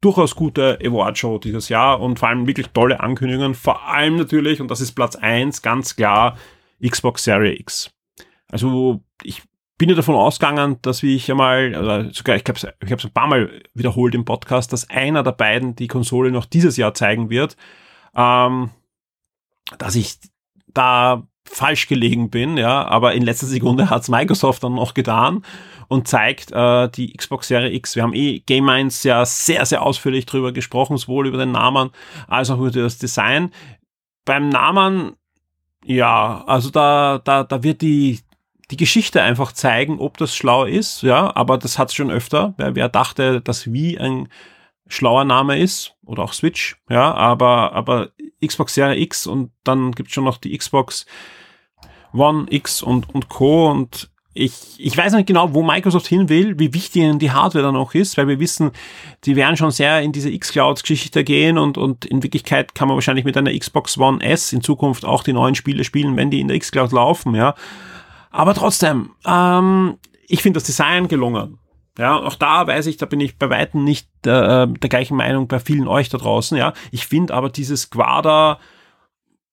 durchaus 0.00 0.34
gute 0.34 0.78
Award-Show 0.82 1.38
dieses 1.38 1.68
Jahr 1.68 2.00
und 2.00 2.18
vor 2.18 2.30
allem 2.30 2.46
wirklich 2.46 2.68
tolle 2.70 3.00
Ankündigungen. 3.00 3.54
Vor 3.54 3.86
allem 3.86 4.16
natürlich, 4.16 4.62
und 4.62 4.70
das 4.70 4.80
ist 4.80 4.92
Platz 4.92 5.16
eins 5.16 5.60
ganz 5.60 5.94
klar, 5.96 6.38
Xbox 6.82 7.24
Series 7.24 7.60
X. 7.60 7.90
Also 8.50 9.02
ich 9.22 9.42
bin 9.80 9.88
ja 9.88 9.94
davon 9.94 10.14
ausgegangen, 10.14 10.76
dass 10.82 11.02
wie 11.02 11.16
ich 11.16 11.30
einmal, 11.30 11.74
oder 11.74 12.12
sogar 12.12 12.36
ich 12.36 12.44
habe 12.46 12.52
es 12.52 12.66
ich 12.84 12.92
hab's 12.92 13.06
ein 13.06 13.12
paar 13.12 13.26
Mal 13.26 13.62
wiederholt 13.72 14.14
im 14.14 14.26
Podcast, 14.26 14.74
dass 14.74 14.90
einer 14.90 15.22
der 15.22 15.32
beiden 15.32 15.74
die 15.74 15.86
Konsole 15.86 16.30
noch 16.30 16.44
dieses 16.44 16.76
Jahr 16.76 16.92
zeigen 16.92 17.30
wird, 17.30 17.56
ähm, 18.14 18.68
dass 19.78 19.94
ich 19.94 20.18
da 20.66 21.26
falsch 21.46 21.88
gelegen 21.88 22.28
bin, 22.28 22.58
ja, 22.58 22.86
aber 22.88 23.14
in 23.14 23.22
letzter 23.22 23.46
Sekunde 23.46 23.88
hat's 23.88 24.10
Microsoft 24.10 24.62
dann 24.62 24.74
noch 24.74 24.92
getan 24.92 25.46
und 25.88 26.06
zeigt 26.06 26.52
äh, 26.52 26.90
die 26.90 27.14
Xbox 27.14 27.48
Series 27.48 27.74
X. 27.74 27.96
Wir 27.96 28.02
haben 28.02 28.12
eh 28.12 28.40
Game 28.40 28.68
1 28.68 29.02
ja 29.04 29.24
sehr, 29.24 29.64
sehr 29.64 29.80
ausführlich 29.80 30.26
drüber 30.26 30.52
gesprochen, 30.52 30.98
sowohl 30.98 31.26
über 31.26 31.38
den 31.38 31.52
Namen 31.52 31.88
als 32.28 32.50
auch 32.50 32.58
über 32.58 32.70
das 32.70 32.98
Design. 32.98 33.50
Beim 34.26 34.50
Namen, 34.50 35.14
ja, 35.86 36.44
also 36.46 36.68
da, 36.68 37.18
da, 37.24 37.44
da 37.44 37.62
wird 37.62 37.80
die, 37.80 38.20
die 38.70 38.76
Geschichte 38.76 39.22
einfach 39.22 39.52
zeigen, 39.52 39.98
ob 39.98 40.16
das 40.16 40.34
schlau 40.34 40.64
ist, 40.64 41.02
ja, 41.02 41.34
aber 41.34 41.58
das 41.58 41.78
hat 41.78 41.88
es 41.88 41.94
schon 41.94 42.10
öfter. 42.10 42.54
Wer, 42.56 42.74
wer 42.74 42.88
dachte, 42.88 43.40
dass 43.40 43.72
Wii 43.72 43.98
ein 43.98 44.28
schlauer 44.86 45.24
Name 45.24 45.58
ist 45.58 45.94
oder 46.04 46.22
auch 46.22 46.32
Switch, 46.32 46.76
ja, 46.88 47.12
aber, 47.14 47.72
aber 47.72 48.10
Xbox 48.44 48.74
Series 48.74 49.02
X 49.02 49.26
und 49.26 49.50
dann 49.64 49.92
gibt's 49.92 50.12
schon 50.12 50.24
noch 50.24 50.38
die 50.38 50.56
Xbox 50.56 51.06
One 52.12 52.46
X 52.50 52.82
und, 52.82 53.12
und 53.14 53.28
Co. 53.28 53.70
und 53.70 54.10
ich, 54.32 54.52
ich 54.78 54.96
weiß 54.96 55.12
nicht 55.14 55.26
genau, 55.26 55.54
wo 55.54 55.62
Microsoft 55.62 56.06
hin 56.06 56.28
will, 56.28 56.58
wie 56.58 56.72
wichtig 56.72 57.02
ihnen 57.02 57.18
die 57.18 57.32
Hardware 57.32 57.64
dann 57.64 57.76
auch 57.76 57.94
ist, 57.94 58.16
weil 58.16 58.28
wir 58.28 58.38
wissen, 58.38 58.70
die 59.24 59.34
werden 59.34 59.56
schon 59.56 59.72
sehr 59.72 60.00
in 60.02 60.12
diese 60.12 60.30
X-Cloud-Geschichte 60.30 61.24
gehen 61.24 61.58
und, 61.58 61.76
und 61.76 62.04
in 62.04 62.22
Wirklichkeit 62.22 62.74
kann 62.74 62.86
man 62.86 62.96
wahrscheinlich 62.96 63.24
mit 63.24 63.36
einer 63.36 63.56
Xbox 63.56 63.98
One 63.98 64.22
S 64.22 64.52
in 64.52 64.62
Zukunft 64.62 65.04
auch 65.04 65.24
die 65.24 65.32
neuen 65.32 65.56
Spiele 65.56 65.82
spielen, 65.82 66.16
wenn 66.16 66.30
die 66.30 66.40
in 66.40 66.48
der 66.48 66.56
X-Cloud 66.56 66.92
laufen, 66.92 67.34
ja. 67.34 67.54
Aber 68.30 68.54
trotzdem, 68.54 69.10
ähm, 69.26 69.98
ich 70.26 70.42
finde 70.42 70.58
das 70.58 70.64
Design 70.64 71.08
gelungen. 71.08 71.58
Ja, 71.98 72.16
auch 72.16 72.36
da 72.36 72.66
weiß 72.66 72.86
ich, 72.86 72.96
da 72.96 73.06
bin 73.06 73.20
ich 73.20 73.36
bei 73.36 73.50
Weitem 73.50 73.84
nicht 73.84 74.08
äh, 74.24 74.66
der 74.66 74.88
gleichen 74.88 75.16
Meinung 75.16 75.48
bei 75.48 75.58
vielen 75.58 75.88
euch 75.88 76.08
da 76.08 76.18
draußen. 76.18 76.56
Ja, 76.56 76.72
ich 76.92 77.06
finde 77.06 77.34
aber 77.34 77.50
dieses 77.50 77.90
Quader 77.90 78.58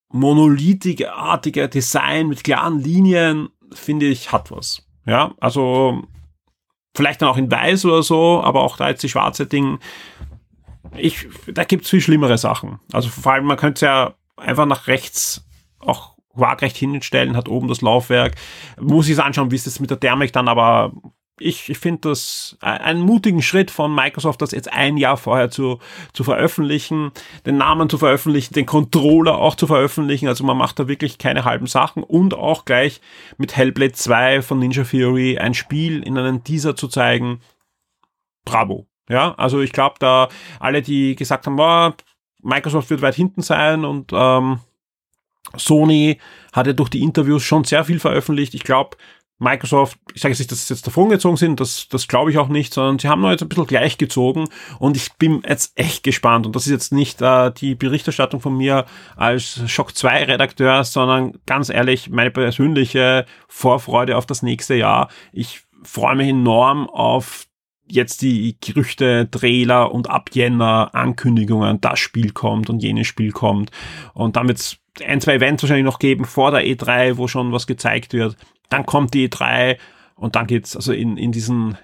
monolithigartige 0.10 1.68
Design 1.68 2.28
mit 2.28 2.44
klaren 2.44 2.80
Linien, 2.80 3.50
finde 3.74 4.06
ich, 4.06 4.32
hat 4.32 4.52
was. 4.52 4.88
Ja, 5.06 5.34
also 5.40 6.04
vielleicht 6.96 7.22
dann 7.22 7.30
auch 7.30 7.38
in 7.38 7.52
weiß 7.52 7.86
oder 7.86 8.04
so, 8.04 8.42
aber 8.44 8.62
auch 8.62 8.78
da 8.78 8.90
jetzt 8.90 9.04
die 9.04 9.10
schwarze 9.10 9.46
Ding. 9.46 9.80
Ich, 10.96 11.28
da 11.48 11.64
gibt's 11.64 11.90
viel 11.90 12.02
schlimmere 12.02 12.38
Sachen. 12.38 12.80
Also 12.94 13.10
vor 13.10 13.34
allem, 13.34 13.46
man 13.46 13.58
könnte 13.58 13.76
es 13.76 13.82
ja 13.82 14.14
einfach 14.38 14.66
nach 14.66 14.88
rechts 14.88 15.46
auch 15.80 16.17
waagrecht 16.38 16.78
hinstellen, 16.78 17.36
hat 17.36 17.50
oben 17.50 17.68
das 17.68 17.82
Laufwerk. 17.82 18.36
Muss 18.80 19.08
ich 19.08 19.14
es 19.14 19.20
anschauen, 19.20 19.52
wie 19.52 19.56
ist 19.56 19.68
es 19.68 19.80
mit 19.80 19.90
der 19.90 20.00
Thermik 20.00 20.34
dann, 20.34 20.48
aber 20.48 20.94
ich, 21.40 21.70
ich 21.70 21.78
finde 21.78 22.10
das 22.10 22.58
einen 22.62 23.02
mutigen 23.02 23.42
Schritt 23.42 23.70
von 23.70 23.94
Microsoft, 23.94 24.42
das 24.42 24.52
jetzt 24.52 24.72
ein 24.72 24.98
Jahr 24.98 25.18
vorher 25.18 25.52
zu, 25.52 25.80
zu 26.14 26.24
veröffentlichen, 26.24 27.12
den 27.46 27.58
Namen 27.58 27.90
zu 27.90 27.98
veröffentlichen, 27.98 28.54
den 28.54 28.66
Controller 28.66 29.38
auch 29.38 29.56
zu 29.56 29.68
veröffentlichen. 29.68 30.28
Also 30.28 30.44
man 30.44 30.58
macht 30.58 30.80
da 30.80 30.88
wirklich 30.88 31.18
keine 31.18 31.46
halben 31.46 31.68
Sachen 31.68 32.04
und 32.04 32.34
auch 32.34 32.66
gleich 32.66 33.02
mit 33.38 33.56
Hellblade 33.56 33.94
2 33.94 34.42
von 34.42 34.60
Ninja 34.60 34.84
Theory 34.84 35.38
ein 35.38 35.54
Spiel 35.54 36.02
in 36.02 36.18
einem 36.18 36.44
Teaser 36.44 36.76
zu 36.76 36.88
zeigen. 36.88 37.40
Bravo. 38.44 38.88
Ja, 39.10 39.36
also 39.36 39.62
ich 39.62 39.72
glaube, 39.72 39.96
da 40.00 40.30
alle, 40.60 40.82
die 40.82 41.16
gesagt 41.16 41.46
haben, 41.46 41.56
boah, 41.56 41.96
Microsoft 42.42 42.90
wird 42.90 43.02
weit 43.02 43.16
hinten 43.16 43.42
sein 43.42 43.86
und 43.86 44.12
ähm, 44.14 44.60
Sony 45.56 46.20
hat 46.54 46.68
ja 46.68 46.74
durch 46.74 46.90
die 46.90 47.02
Interviews 47.02 47.44
schon 47.44 47.64
sehr 47.64 47.84
viel 47.84 48.00
veröffentlicht. 48.00 48.54
Ich 48.54 48.64
glaube, 48.64 48.98
Microsoft, 49.40 50.00
ich 50.16 50.22
sage 50.22 50.32
jetzt 50.32 50.40
nicht, 50.40 50.52
dass 50.52 50.68
sie 50.68 50.74
jetzt 50.74 50.88
davon 50.88 51.10
gezogen 51.10 51.38
sind, 51.38 51.60
das, 51.60 51.88
das 51.90 52.08
glaube 52.08 52.32
ich 52.32 52.40
auch 52.40 52.48
nicht, 52.48 52.74
sondern 52.74 52.98
sie 52.98 53.08
haben 53.08 53.22
nur 53.22 53.32
jetzt 53.32 53.44
ein 53.44 53.50
bisschen 53.50 53.68
gleichgezogen 53.68 54.50
und 54.80 54.98
ich 54.98 55.14
bin 55.14 55.44
jetzt 55.48 55.78
echt 55.78 56.04
gespannt 56.04 56.48
und 56.48 56.56
das 56.56 56.66
ist 56.66 56.72
jetzt 56.72 56.92
nicht 56.92 57.22
äh, 57.22 57.52
die 57.52 57.76
Berichterstattung 57.76 58.42
von 58.42 58.58
mir 58.58 58.86
als 59.16 59.62
Shock 59.70 59.96
2 59.96 60.24
Redakteur, 60.24 60.84
sondern 60.84 61.34
ganz 61.46 61.70
ehrlich 61.70 62.10
meine 62.10 62.32
persönliche 62.32 63.26
Vorfreude 63.48 64.18
auf 64.18 64.26
das 64.26 64.42
nächste 64.42 64.74
Jahr. 64.74 65.10
Ich 65.32 65.62
freue 65.84 66.16
mich 66.16 66.30
enorm 66.30 66.90
auf 66.90 67.46
jetzt 67.90 68.24
die 68.24 68.58
Gerüchte, 68.60 69.30
Trailer 69.30 69.94
und 69.94 70.10
ab 70.10 70.32
Jänner 70.34 70.90
Ankündigungen, 70.94 71.80
das 71.80 72.00
Spiel 72.00 72.32
kommt 72.32 72.70
und 72.72 72.82
jenes 72.82 73.08
Spiel 73.08 73.32
kommt 73.32 73.70
und 74.14 74.36
wird's 74.36 74.80
ein, 75.06 75.22
zwei 75.22 75.36
Events 75.36 75.64
wahrscheinlich 75.64 75.86
noch 75.86 76.00
geben 76.00 76.26
vor 76.26 76.52
der 76.52 76.66
E3, 76.66 77.18
wo 77.18 77.28
schon 77.28 77.52
was 77.52 77.68
gezeigt 77.68 78.14
wird 78.14 78.38
dann 78.70 78.86
kommt 78.86 79.14
die 79.14 79.30
E3 79.30 79.78
und 80.16 80.36
dann 80.36 80.48
geht's 80.48 80.76
also 80.76 80.94
in, 80.94 81.18
in 81.18 81.32
diesen 81.32 81.78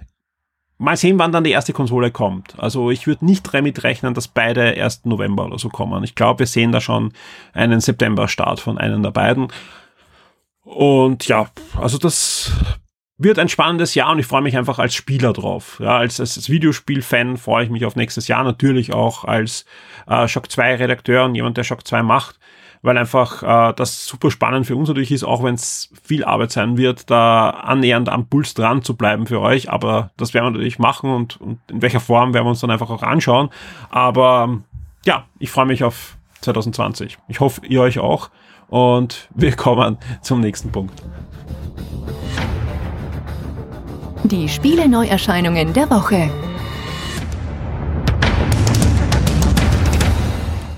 Mal 0.79 0.97
sehen, 0.97 1.19
wann 1.19 1.31
dann 1.31 1.45
die 1.45 1.51
erste 1.51 1.71
Konsole 1.71 2.11
kommt. 2.11 2.59
Also 2.59 2.89
ich 2.91 3.07
würde 3.07 3.25
nicht 3.25 3.53
damit 3.53 3.83
rechnen, 3.83 4.15
dass 4.15 4.27
beide 4.27 4.71
erst 4.71 5.05
November 5.05 5.45
oder 5.45 5.59
so 5.59 5.69
kommen. 5.69 6.03
Ich 6.03 6.15
glaube, 6.15 6.39
wir 6.39 6.47
sehen 6.47 6.73
da 6.73 6.81
schon 6.81 7.13
einen 7.53 7.79
September-Start 7.79 8.59
von 8.59 8.77
einem 8.77 9.01
der 9.01 9.11
beiden. 9.11 9.47
Und 10.63 11.27
ja, 11.27 11.49
also 11.79 11.97
das 11.99 12.51
wird 13.17 13.39
ein 13.39 13.49
spannendes 13.49 13.95
Jahr 13.95 14.11
und 14.11 14.19
ich 14.19 14.25
freue 14.25 14.41
mich 14.41 14.57
einfach 14.57 14.79
als 14.79 14.93
Spieler 14.95 15.31
drauf. 15.31 15.77
Ja, 15.79 15.97
als, 15.97 16.19
als 16.19 16.49
Videospiel-Fan 16.49 17.37
freue 17.37 17.63
ich 17.63 17.69
mich 17.69 17.85
auf 17.85 17.95
nächstes 17.95 18.27
Jahr, 18.27 18.43
natürlich 18.43 18.93
auch 18.93 19.23
als 19.23 19.65
äh, 20.07 20.27
Shock 20.27 20.51
2 20.51 20.77
Redakteur 20.77 21.23
und 21.23 21.35
jemand, 21.35 21.55
der 21.55 21.63
Shock 21.63 21.87
2 21.87 22.01
macht 22.01 22.39
weil 22.83 22.97
einfach 22.97 23.41
äh, 23.41 23.73
das 23.73 24.05
super 24.05 24.29
spannend 24.29 24.67
für 24.67 24.75
uns 24.75 24.89
natürlich 24.89 25.11
ist, 25.11 25.23
auch 25.23 25.41
wenn 25.41 25.55
es 25.55 25.89
viel 26.03 26.23
Arbeit 26.23 26.51
sein 26.51 26.77
wird, 26.77 27.09
da 27.09 27.49
annähernd 27.49 28.09
am 28.09 28.27
Puls 28.27 28.53
dran 28.53 28.83
zu 28.83 28.95
bleiben 28.95 29.25
für 29.25 29.39
euch. 29.39 29.71
Aber 29.71 30.11
das 30.17 30.33
werden 30.33 30.47
wir 30.47 30.51
natürlich 30.51 30.79
machen 30.79 31.09
und, 31.09 31.41
und 31.41 31.59
in 31.71 31.81
welcher 31.81 32.01
Form 32.01 32.33
werden 32.33 32.45
wir 32.45 32.49
uns 32.49 32.59
dann 32.59 32.69
einfach 32.69 32.89
auch 32.89 33.01
anschauen. 33.01 33.49
Aber 33.89 34.59
ja, 35.05 35.23
ich 35.39 35.49
freue 35.49 35.65
mich 35.65 35.83
auf 35.83 36.17
2020. 36.41 37.17
Ich 37.29 37.39
hoffe, 37.39 37.65
ihr 37.65 37.81
euch 37.81 37.99
auch. 37.99 38.29
Und 38.67 39.29
wir 39.33 39.55
kommen 39.55 39.97
zum 40.21 40.41
nächsten 40.41 40.71
Punkt. 40.71 41.01
Die 44.25 44.49
Spiele-Neuerscheinungen 44.49 45.73
der 45.73 45.89
Woche. 45.89 46.29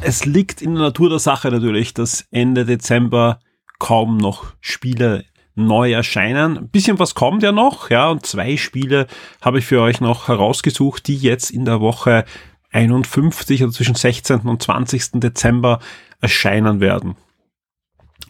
Es 0.05 0.25
liegt 0.25 0.61
in 0.61 0.75
der 0.75 0.83
Natur 0.83 1.09
der 1.09 1.19
Sache 1.19 1.49
natürlich, 1.49 1.93
dass 1.93 2.27
Ende 2.29 2.63
Dezember 2.63 3.39
kaum 3.79 4.17
noch 4.17 4.53
Spiele 4.61 5.25
neu 5.55 5.93
erscheinen. 5.93 6.57
Ein 6.57 6.69
bisschen 6.69 6.99
was 6.99 7.15
kommt 7.15 7.41
ja 7.41 7.51
noch, 7.51 7.89
ja, 7.89 8.09
und 8.09 8.25
zwei 8.25 8.55
Spiele 8.57 9.07
habe 9.41 9.59
ich 9.59 9.65
für 9.65 9.81
euch 9.81 10.01
noch 10.01 10.27
herausgesucht, 10.27 11.07
die 11.07 11.17
jetzt 11.17 11.49
in 11.49 11.65
der 11.65 11.81
Woche 11.81 12.25
51 12.71 13.63
oder 13.63 13.71
zwischen 13.71 13.95
16. 13.95 14.41
und 14.41 14.61
20. 14.61 15.21
Dezember 15.21 15.79
erscheinen 16.21 16.81
werden. 16.81 17.15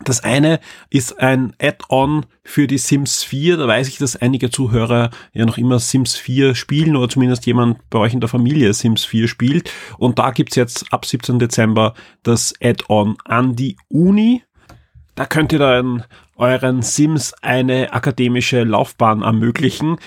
Das 0.03 0.23
eine 0.23 0.59
ist 0.89 1.19
ein 1.19 1.53
Add-on 1.59 2.25
für 2.43 2.67
die 2.67 2.77
Sims 2.77 3.23
4. 3.23 3.57
Da 3.57 3.67
weiß 3.67 3.87
ich, 3.87 3.97
dass 3.97 4.15
einige 4.15 4.49
Zuhörer 4.49 5.09
ja 5.33 5.45
noch 5.45 5.57
immer 5.57 5.79
Sims 5.79 6.15
4 6.15 6.53
spielen 6.53 6.95
oder 6.95 7.07
zumindest 7.07 7.45
jemand 7.45 7.89
bei 7.89 7.99
euch 7.99 8.13
in 8.13 8.19
der 8.19 8.29
Familie 8.29 8.73
Sims 8.73 9.05
4 9.05 9.27
spielt. 9.27 9.71
Und 9.97 10.19
da 10.19 10.31
gibt's 10.31 10.57
jetzt 10.57 10.91
ab 10.91 11.05
17. 11.05 11.39
Dezember 11.39 11.93
das 12.23 12.53
Add-on 12.61 13.15
an 13.23 13.55
die 13.55 13.77
Uni. 13.87 14.43
Da 15.15 15.25
könnt 15.25 15.53
ihr 15.53 15.59
dann 15.59 16.03
euren 16.35 16.81
Sims 16.81 17.33
eine 17.41 17.93
akademische 17.93 18.63
Laufbahn 18.63 19.21
ermöglichen. 19.21 19.97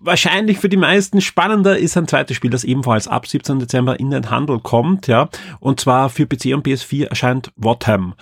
Wahrscheinlich 0.00 0.58
für 0.58 0.68
die 0.68 0.76
meisten 0.76 1.20
spannender 1.20 1.78
ist 1.78 1.96
ein 1.96 2.08
zweites 2.08 2.36
Spiel, 2.36 2.50
das 2.50 2.64
ebenfalls 2.64 3.08
ab 3.08 3.26
17. 3.26 3.60
Dezember 3.60 3.98
in 3.98 4.10
den 4.10 4.30
Handel 4.30 4.58
kommt, 4.58 5.06
ja. 5.06 5.28
Und 5.60 5.80
zwar 5.80 6.10
für 6.10 6.26
PC 6.26 6.54
und 6.54 6.66
PS4 6.66 7.06
erscheint 7.06 7.52
Watham. 7.56 8.14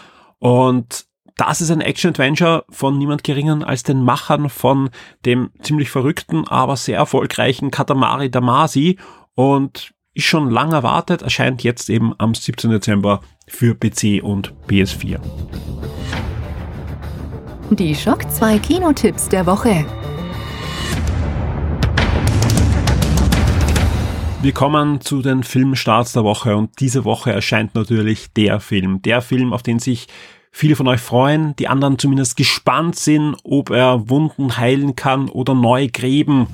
Und 0.45 1.07
das 1.39 1.63
ist 1.63 1.71
ein 1.71 1.81
Action-Adventure 1.81 2.67
von 2.69 2.99
niemand 2.99 3.25
geringeren 3.25 3.65
als 3.65 3.83
den 3.83 4.05
Machern 4.05 4.51
von 4.51 4.91
dem 5.25 5.49
ziemlich 5.63 5.89
verrückten, 5.89 6.47
aber 6.47 6.77
sehr 6.77 6.99
erfolgreichen 6.99 7.71
Katamari 7.71 8.31
Damacy 8.31 8.99
und 9.35 9.95
ist 10.13 10.27
schon 10.27 10.51
lange 10.51 10.75
erwartet, 10.75 11.23
erscheint 11.23 11.63
jetzt 11.63 11.89
eben 11.89 12.13
am 12.19 12.35
17. 12.35 12.71
Dezember 12.71 13.23
für 13.49 13.75
PC 13.75 14.23
und 14.23 14.53
PS4. 14.69 15.19
Die 17.71 17.95
Schock 17.95 18.31
2 18.31 18.59
Kinotipps 18.59 19.31
der 19.31 19.47
Woche. 19.47 19.87
Wir 24.45 24.53
kommen 24.53 25.01
zu 25.01 25.23
den 25.23 25.43
Filmstarts 25.43 26.13
der 26.13 26.23
Woche 26.23 26.55
und 26.55 26.79
diese 26.79 27.07
Woche 27.07 27.33
erscheint 27.33 27.75
natürlich 27.75 28.31
der 28.35 28.61
Film. 28.61 29.01
Der 29.01 29.23
Film, 29.23 29.55
auf 29.55 29.63
den 29.63 29.79
sich 29.79 30.07
viele 30.51 30.77
von 30.77 30.87
euch 30.87 31.01
freuen, 31.01 31.57
die 31.57 31.67
anderen 31.67 31.99
zumindest 31.99 32.37
gespannt 32.37 32.97
sind, 32.97 33.37
ob 33.43 33.71
er 33.71 34.11
Wunden 34.11 34.59
heilen 34.59 34.97
kann 34.97 35.31
oder 35.31 35.55
neue 35.55 35.89
Gräben 35.89 36.49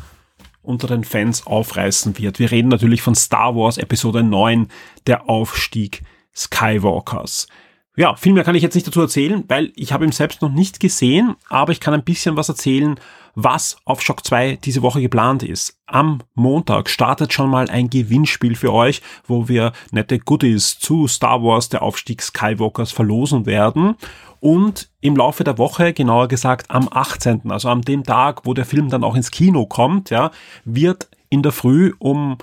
unter 0.62 0.86
den 0.86 1.02
Fans 1.02 1.48
aufreißen 1.48 2.16
wird. 2.16 2.38
Wir 2.38 2.52
reden 2.52 2.68
natürlich 2.68 3.02
von 3.02 3.16
Star 3.16 3.56
Wars 3.56 3.76
Episode 3.76 4.22
9, 4.22 4.68
der 5.08 5.28
Aufstieg 5.28 6.04
Skywalkers. 6.32 7.48
Ja, 7.96 8.14
viel 8.14 8.34
mehr 8.34 8.44
kann 8.44 8.54
ich 8.54 8.62
jetzt 8.62 8.76
nicht 8.76 8.86
dazu 8.86 9.00
erzählen, 9.00 9.42
weil 9.48 9.72
ich 9.74 9.92
habe 9.92 10.04
ihn 10.04 10.12
selbst 10.12 10.42
noch 10.42 10.52
nicht 10.52 10.78
gesehen, 10.78 11.34
aber 11.48 11.72
ich 11.72 11.80
kann 11.80 11.92
ein 11.92 12.04
bisschen 12.04 12.36
was 12.36 12.48
erzählen, 12.48 13.00
was 13.34 13.76
auf 13.84 14.02
Shock 14.02 14.24
2 14.24 14.58
diese 14.64 14.82
Woche 14.82 15.00
geplant 15.00 15.42
ist. 15.42 15.78
Am 15.86 16.22
Montag 16.34 16.88
startet 16.88 17.32
schon 17.32 17.50
mal 17.50 17.68
ein 17.68 17.90
Gewinnspiel 17.90 18.54
für 18.54 18.72
euch, 18.72 19.02
wo 19.26 19.48
wir 19.48 19.72
nette 19.90 20.18
Goodies 20.18 20.78
zu 20.78 21.06
Star 21.06 21.42
Wars, 21.42 21.68
der 21.68 21.82
Aufstieg 21.82 22.22
Skywalkers 22.22 22.92
verlosen 22.92 23.46
werden. 23.46 23.96
Und 24.40 24.90
im 25.00 25.16
Laufe 25.16 25.44
der 25.44 25.58
Woche, 25.58 25.92
genauer 25.92 26.28
gesagt 26.28 26.70
am 26.70 26.88
18., 26.90 27.50
also 27.50 27.68
an 27.68 27.82
dem 27.82 28.04
Tag, 28.04 28.46
wo 28.46 28.54
der 28.54 28.64
Film 28.64 28.88
dann 28.88 29.04
auch 29.04 29.14
ins 29.14 29.30
Kino 29.30 29.66
kommt, 29.66 30.10
ja, 30.10 30.30
wird 30.64 31.08
in 31.28 31.42
der 31.42 31.52
Früh 31.52 31.92
um 31.98 32.38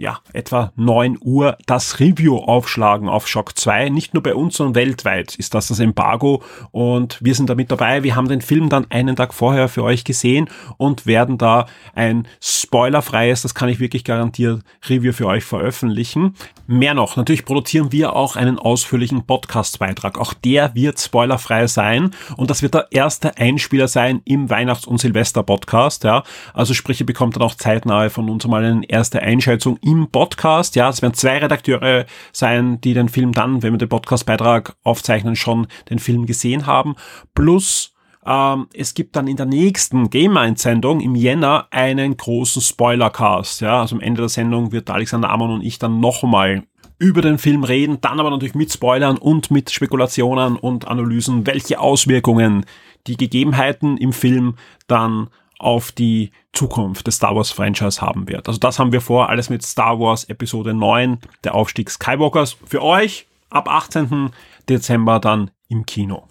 ja, 0.00 0.20
etwa 0.32 0.72
9 0.76 1.18
Uhr 1.20 1.58
das 1.66 2.00
Review 2.00 2.38
aufschlagen 2.38 3.06
auf 3.06 3.28
Shock 3.28 3.58
2. 3.58 3.90
Nicht 3.90 4.14
nur 4.14 4.22
bei 4.22 4.34
uns, 4.34 4.56
sondern 4.56 4.74
weltweit 4.74 5.34
ist 5.34 5.52
das 5.52 5.68
das 5.68 5.78
Embargo 5.78 6.42
und 6.72 7.18
wir 7.20 7.34
sind 7.34 7.50
da 7.50 7.54
mit 7.54 7.70
dabei. 7.70 8.02
Wir 8.02 8.16
haben 8.16 8.26
den 8.26 8.40
Film 8.40 8.70
dann 8.70 8.86
einen 8.90 9.14
Tag 9.14 9.34
vorher 9.34 9.68
für 9.68 9.84
euch 9.84 10.04
gesehen 10.04 10.48
und 10.78 11.04
werden 11.04 11.36
da 11.36 11.66
ein 11.94 12.26
spoilerfreies, 12.40 13.42
das 13.42 13.54
kann 13.54 13.68
ich 13.68 13.78
wirklich 13.78 14.04
garantieren, 14.04 14.64
Review 14.88 15.12
für 15.12 15.26
euch 15.26 15.44
veröffentlichen. 15.44 16.34
Mehr 16.66 16.94
noch, 16.94 17.16
natürlich 17.16 17.44
produzieren 17.44 17.92
wir 17.92 18.16
auch 18.16 18.36
einen 18.36 18.58
ausführlichen 18.58 19.26
Podcast-Beitrag. 19.26 20.18
Auch 20.18 20.32
der 20.32 20.74
wird 20.74 20.98
spoilerfrei 20.98 21.66
sein 21.66 22.12
und 22.38 22.48
das 22.48 22.62
wird 22.62 22.72
der 22.72 22.86
erste 22.90 23.36
Einspieler 23.36 23.88
sein 23.88 24.22
im 24.24 24.48
Weihnachts- 24.48 24.86
und 24.86 24.98
Silvester-Podcast. 24.98 26.04
Ja. 26.04 26.22
Also 26.54 26.72
sprich, 26.72 27.00
ihr 27.00 27.06
bekommt 27.06 27.36
dann 27.36 27.42
auch 27.42 27.54
zeitnah 27.54 28.08
von 28.08 28.30
uns 28.30 28.46
mal 28.46 28.64
eine 28.64 28.88
erste 28.88 29.20
Einschätzung 29.20 29.76
im 29.90 30.08
Podcast. 30.10 30.76
Ja, 30.76 30.88
es 30.88 31.02
werden 31.02 31.14
zwei 31.14 31.38
Redakteure 31.38 32.06
sein, 32.32 32.80
die 32.80 32.94
den 32.94 33.08
Film 33.08 33.32
dann, 33.32 33.62
wenn 33.62 33.72
wir 33.72 33.78
den 33.78 33.88
Podcastbeitrag 33.88 34.76
aufzeichnen, 34.84 35.36
schon 35.36 35.66
den 35.90 35.98
Film 35.98 36.26
gesehen 36.26 36.66
haben. 36.66 36.94
Plus 37.34 37.94
ähm, 38.24 38.68
es 38.72 38.94
gibt 38.94 39.16
dann 39.16 39.26
in 39.26 39.36
der 39.36 39.46
nächsten 39.46 40.10
Game 40.10 40.34
Mind-Sendung 40.34 41.00
im 41.00 41.14
Jänner 41.14 41.66
einen 41.70 42.16
großen 42.16 42.62
Spoilercast. 42.62 43.60
Ja, 43.62 43.80
also 43.80 43.96
am 43.96 44.00
Ende 44.00 44.22
der 44.22 44.28
Sendung 44.28 44.72
wird 44.72 44.90
Alexander 44.90 45.30
Amon 45.30 45.50
und 45.50 45.62
ich 45.62 45.78
dann 45.78 46.00
nochmal 46.00 46.62
über 46.98 47.22
den 47.22 47.38
Film 47.38 47.64
reden, 47.64 47.98
dann 48.02 48.20
aber 48.20 48.30
natürlich 48.30 48.54
mit 48.54 48.70
Spoilern 48.70 49.16
und 49.16 49.50
mit 49.50 49.70
Spekulationen 49.70 50.56
und 50.56 50.86
Analysen, 50.86 51.46
welche 51.46 51.80
Auswirkungen 51.80 52.66
die 53.06 53.16
Gegebenheiten 53.16 53.96
im 53.96 54.12
Film 54.12 54.56
dann 54.86 55.30
auf 55.60 55.92
die 55.92 56.30
Zukunft 56.52 57.06
des 57.06 57.16
Star 57.16 57.36
Wars 57.36 57.50
Franchise 57.50 58.00
haben 58.00 58.28
wird. 58.28 58.48
Also 58.48 58.58
das 58.58 58.78
haben 58.78 58.92
wir 58.92 59.00
vor, 59.00 59.28
alles 59.28 59.50
mit 59.50 59.62
Star 59.62 60.00
Wars 60.00 60.24
Episode 60.24 60.74
9, 60.74 61.18
der 61.44 61.54
Aufstieg 61.54 61.90
Skywalkers, 61.90 62.56
für 62.64 62.82
euch 62.82 63.26
ab 63.50 63.68
18. 63.68 64.30
Dezember 64.68 65.20
dann 65.20 65.50
im 65.68 65.84
Kino. 65.86 66.24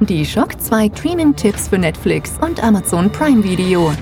Die 0.00 0.24
Shock 0.24 0.60
2 0.60 0.90
Streaming-Tipps 0.96 1.68
für 1.68 1.78
Netflix 1.78 2.38
und 2.40 2.62
Amazon 2.62 3.10
Prime 3.10 3.42
Video. 3.42 3.92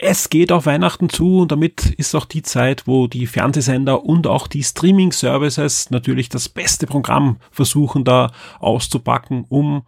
Es 0.00 0.30
geht 0.30 0.52
auf 0.52 0.66
Weihnachten 0.66 1.08
zu 1.08 1.40
und 1.40 1.50
damit 1.50 1.86
ist 1.86 2.14
auch 2.14 2.24
die 2.24 2.42
Zeit, 2.42 2.86
wo 2.86 3.08
die 3.08 3.26
Fernsehsender 3.26 4.04
und 4.04 4.28
auch 4.28 4.46
die 4.46 4.62
Streaming-Services 4.62 5.90
natürlich 5.90 6.28
das 6.28 6.48
beste 6.48 6.86
Programm 6.86 7.38
versuchen 7.50 8.04
da 8.04 8.30
auszupacken, 8.60 9.44
um 9.48 9.82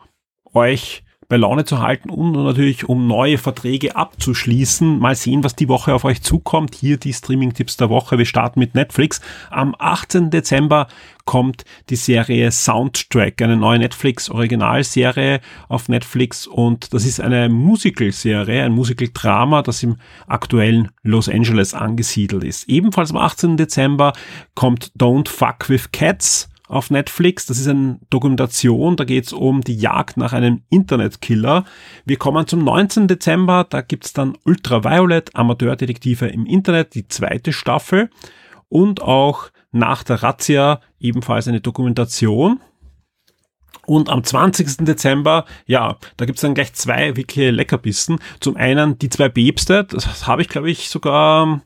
euch 0.52 1.04
bei 1.30 1.36
Laune 1.36 1.64
zu 1.64 1.78
halten 1.78 2.10
und 2.10 2.32
natürlich 2.32 2.88
um 2.88 3.06
neue 3.06 3.38
Verträge 3.38 3.94
abzuschließen. 3.94 4.98
Mal 4.98 5.14
sehen, 5.14 5.44
was 5.44 5.54
die 5.54 5.68
Woche 5.68 5.94
auf 5.94 6.04
euch 6.04 6.22
zukommt. 6.22 6.74
Hier 6.74 6.96
die 6.96 7.12
Streaming-Tipps 7.12 7.76
der 7.76 7.88
Woche. 7.88 8.18
Wir 8.18 8.24
starten 8.26 8.58
mit 8.58 8.74
Netflix. 8.74 9.20
Am 9.48 9.76
18. 9.78 10.30
Dezember 10.30 10.88
kommt 11.24 11.64
die 11.88 11.94
Serie 11.96 12.50
Soundtrack, 12.50 13.40
eine 13.40 13.56
neue 13.56 13.78
Netflix-Originalserie 13.78 15.40
auf 15.68 15.88
Netflix 15.88 16.48
und 16.48 16.92
das 16.92 17.04
ist 17.04 17.20
eine 17.20 17.48
Musical-Serie, 17.48 18.64
ein 18.64 18.72
Musical-Drama, 18.72 19.62
das 19.62 19.84
im 19.84 19.98
aktuellen 20.26 20.88
Los 21.04 21.28
Angeles 21.28 21.74
angesiedelt 21.74 22.42
ist. 22.42 22.68
Ebenfalls 22.68 23.12
am 23.12 23.18
18. 23.18 23.56
Dezember 23.56 24.14
kommt 24.56 24.90
Don't 24.98 25.28
Fuck 25.28 25.68
with 25.68 25.92
Cats 25.92 26.49
auf 26.70 26.90
Netflix. 26.90 27.46
Das 27.46 27.58
ist 27.58 27.68
eine 27.68 27.98
Dokumentation, 28.10 28.96
da 28.96 29.04
geht 29.04 29.26
es 29.26 29.32
um 29.32 29.60
die 29.60 29.76
Jagd 29.76 30.16
nach 30.16 30.32
einem 30.32 30.62
Internetkiller. 30.70 31.64
Wir 32.04 32.16
kommen 32.16 32.46
zum 32.46 32.64
19. 32.64 33.08
Dezember, 33.08 33.66
da 33.68 33.80
gibt's 33.80 34.12
dann 34.12 34.38
Ultraviolet, 34.44 35.34
Amateurdetektive 35.34 36.28
im 36.28 36.46
Internet, 36.46 36.94
die 36.94 37.08
zweite 37.08 37.52
Staffel 37.52 38.10
und 38.68 39.02
auch 39.02 39.50
nach 39.72 40.02
der 40.02 40.22
Razzia 40.22 40.80
ebenfalls 40.98 41.48
eine 41.48 41.60
Dokumentation. 41.60 42.60
Und 43.86 44.08
am 44.08 44.22
20. 44.22 44.84
Dezember, 44.84 45.46
ja, 45.66 45.96
da 46.16 46.24
gibt's 46.24 46.42
dann 46.42 46.54
gleich 46.54 46.74
zwei 46.74 47.16
wirkliche 47.16 47.50
Leckerbissen. 47.50 48.20
Zum 48.38 48.56
einen 48.56 48.98
die 48.98 49.08
zwei 49.08 49.28
Päpste, 49.28 49.84
das 49.84 50.28
habe 50.28 50.42
ich, 50.42 50.48
glaube 50.48 50.70
ich, 50.70 50.90
sogar 50.90 51.62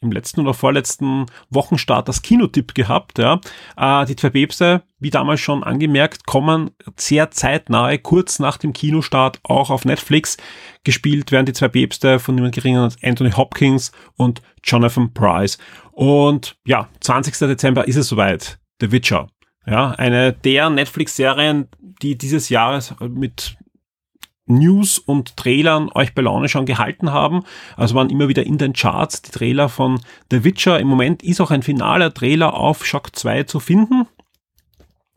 im 0.00 0.12
letzten 0.12 0.40
oder 0.40 0.54
vorletzten 0.54 1.26
Wochenstart 1.50 2.08
das 2.08 2.22
Kinotipp 2.22 2.74
gehabt. 2.74 3.18
Ja. 3.18 3.40
Äh, 3.76 4.06
die 4.06 4.16
zwei 4.16 4.30
Päpste, 4.30 4.82
wie 4.98 5.10
damals 5.10 5.40
schon 5.40 5.64
angemerkt, 5.64 6.26
kommen 6.26 6.70
sehr 6.96 7.30
zeitnahe, 7.30 7.98
kurz 7.98 8.38
nach 8.38 8.56
dem 8.56 8.72
Kinostart 8.72 9.40
auch 9.42 9.70
auf 9.70 9.84
Netflix. 9.84 10.36
Gespielt 10.84 11.32
werden 11.32 11.46
die 11.46 11.52
zwei 11.52 11.68
Päpste 11.68 12.18
von 12.18 12.34
niemand 12.34 12.54
geringer 12.54 12.84
als 12.84 12.96
Anthony 13.02 13.32
Hopkins 13.32 13.92
und 14.16 14.40
Jonathan 14.64 15.12
Price. 15.12 15.58
Und 15.92 16.56
ja, 16.64 16.88
20. 17.00 17.36
Dezember 17.38 17.88
ist 17.88 17.96
es 17.96 18.08
soweit. 18.08 18.58
The 18.80 18.92
Witcher. 18.92 19.28
Ja, 19.66 19.90
eine 19.90 20.32
der 20.32 20.70
Netflix-Serien, 20.70 21.68
die 22.00 22.16
dieses 22.16 22.48
Jahr 22.48 22.80
mit 23.00 23.58
News 24.48 24.98
und 24.98 25.36
Trailern 25.36 25.90
euch 25.94 26.14
bei 26.14 26.22
Laune 26.22 26.48
schon 26.48 26.66
gehalten 26.66 27.12
haben. 27.12 27.44
Also 27.76 27.94
waren 27.94 28.10
immer 28.10 28.28
wieder 28.28 28.44
in 28.44 28.58
den 28.58 28.72
Charts 28.72 29.22
die 29.22 29.30
Trailer 29.30 29.68
von 29.68 30.00
The 30.30 30.44
Witcher. 30.44 30.80
Im 30.80 30.88
Moment 30.88 31.22
ist 31.22 31.40
auch 31.40 31.50
ein 31.50 31.62
finaler 31.62 32.12
Trailer 32.12 32.54
auf 32.54 32.84
Shock 32.84 33.14
2 33.14 33.44
zu 33.44 33.60
finden. 33.60 34.06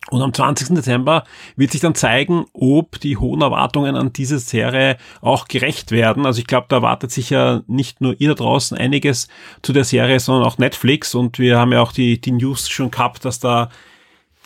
Und 0.10 0.22
am 0.22 0.34
20. 0.34 0.76
Dezember 0.76 1.26
wird 1.56 1.72
sich 1.72 1.80
dann 1.80 1.94
zeigen, 1.94 2.46
ob 2.54 3.00
die 3.00 3.18
hohen 3.18 3.42
Erwartungen 3.42 3.96
an 3.96 4.12
diese 4.12 4.40
Serie 4.40 4.98
auch 5.22 5.48
gerecht 5.48 5.92
werden. 5.92 6.26
Also 6.26 6.40
ich 6.40 6.48
glaube, 6.48 6.66
da 6.70 6.78
erwartet 6.78 7.12
sich 7.12 7.30
ja 7.30 7.62
nicht 7.68 8.02
nur 8.02 8.20
ihr 8.20 8.30
da 8.30 8.36
draußen 8.36 8.76
einiges 8.76 9.28
zu 9.62 9.74
der 9.74 9.84
Serie, 9.84 10.20
sondern 10.20 10.48
auch 10.48 10.58
Netflix. 10.58 11.14
Und 11.14 11.38
wir 11.38 11.60
haben 11.60 11.72
ja 11.72 11.82
auch 11.82 11.92
die, 11.92 12.20
die 12.20 12.32
News 12.32 12.68
schon 12.68 12.90
gehabt, 12.90 13.26
dass 13.26 13.40
da 13.40 13.70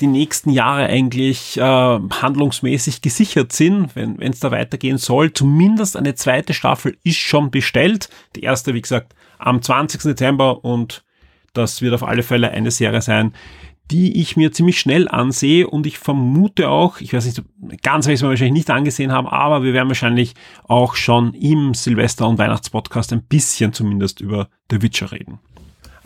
die 0.01 0.07
nächsten 0.07 0.49
Jahre 0.49 0.87
eigentlich 0.87 1.57
äh, 1.57 1.61
handlungsmäßig 1.61 3.01
gesichert 3.01 3.53
sind, 3.53 3.95
wenn 3.95 4.19
es 4.19 4.39
da 4.39 4.51
weitergehen 4.51 4.97
soll. 4.97 5.31
Zumindest 5.31 5.95
eine 5.95 6.15
zweite 6.15 6.53
Staffel 6.53 6.97
ist 7.03 7.17
schon 7.17 7.49
bestellt. 7.49 8.09
Die 8.35 8.41
erste, 8.41 8.73
wie 8.73 8.81
gesagt, 8.81 9.15
am 9.37 9.61
20. 9.61 10.01
Dezember 10.01 10.65
und 10.65 11.03
das 11.53 11.81
wird 11.81 11.93
auf 11.93 12.03
alle 12.03 12.23
Fälle 12.23 12.51
eine 12.51 12.71
Serie 12.71 13.01
sein, 13.01 13.33
die 13.91 14.19
ich 14.19 14.35
mir 14.35 14.51
ziemlich 14.51 14.79
schnell 14.79 15.07
ansehe 15.07 15.67
und 15.67 15.85
ich 15.85 15.99
vermute 15.99 16.69
auch, 16.69 16.99
ich 16.99 17.13
weiß 17.13 17.25
nicht, 17.25 17.43
ganz 17.83 18.05
werde 18.05 18.13
ich 18.13 18.19
es 18.19 18.23
mir 18.23 18.29
wahrscheinlich 18.29 18.53
nicht 18.53 18.71
angesehen 18.71 19.11
haben, 19.11 19.27
aber 19.27 19.63
wir 19.63 19.73
werden 19.73 19.87
wahrscheinlich 19.87 20.33
auch 20.63 20.95
schon 20.95 21.33
im 21.33 21.73
Silvester- 21.73 22.27
und 22.27 22.39
Weihnachtspodcast 22.39 23.13
ein 23.13 23.23
bisschen 23.23 23.73
zumindest 23.73 24.21
über 24.21 24.49
The 24.71 24.81
Witcher 24.81 25.11
reden. 25.11 25.39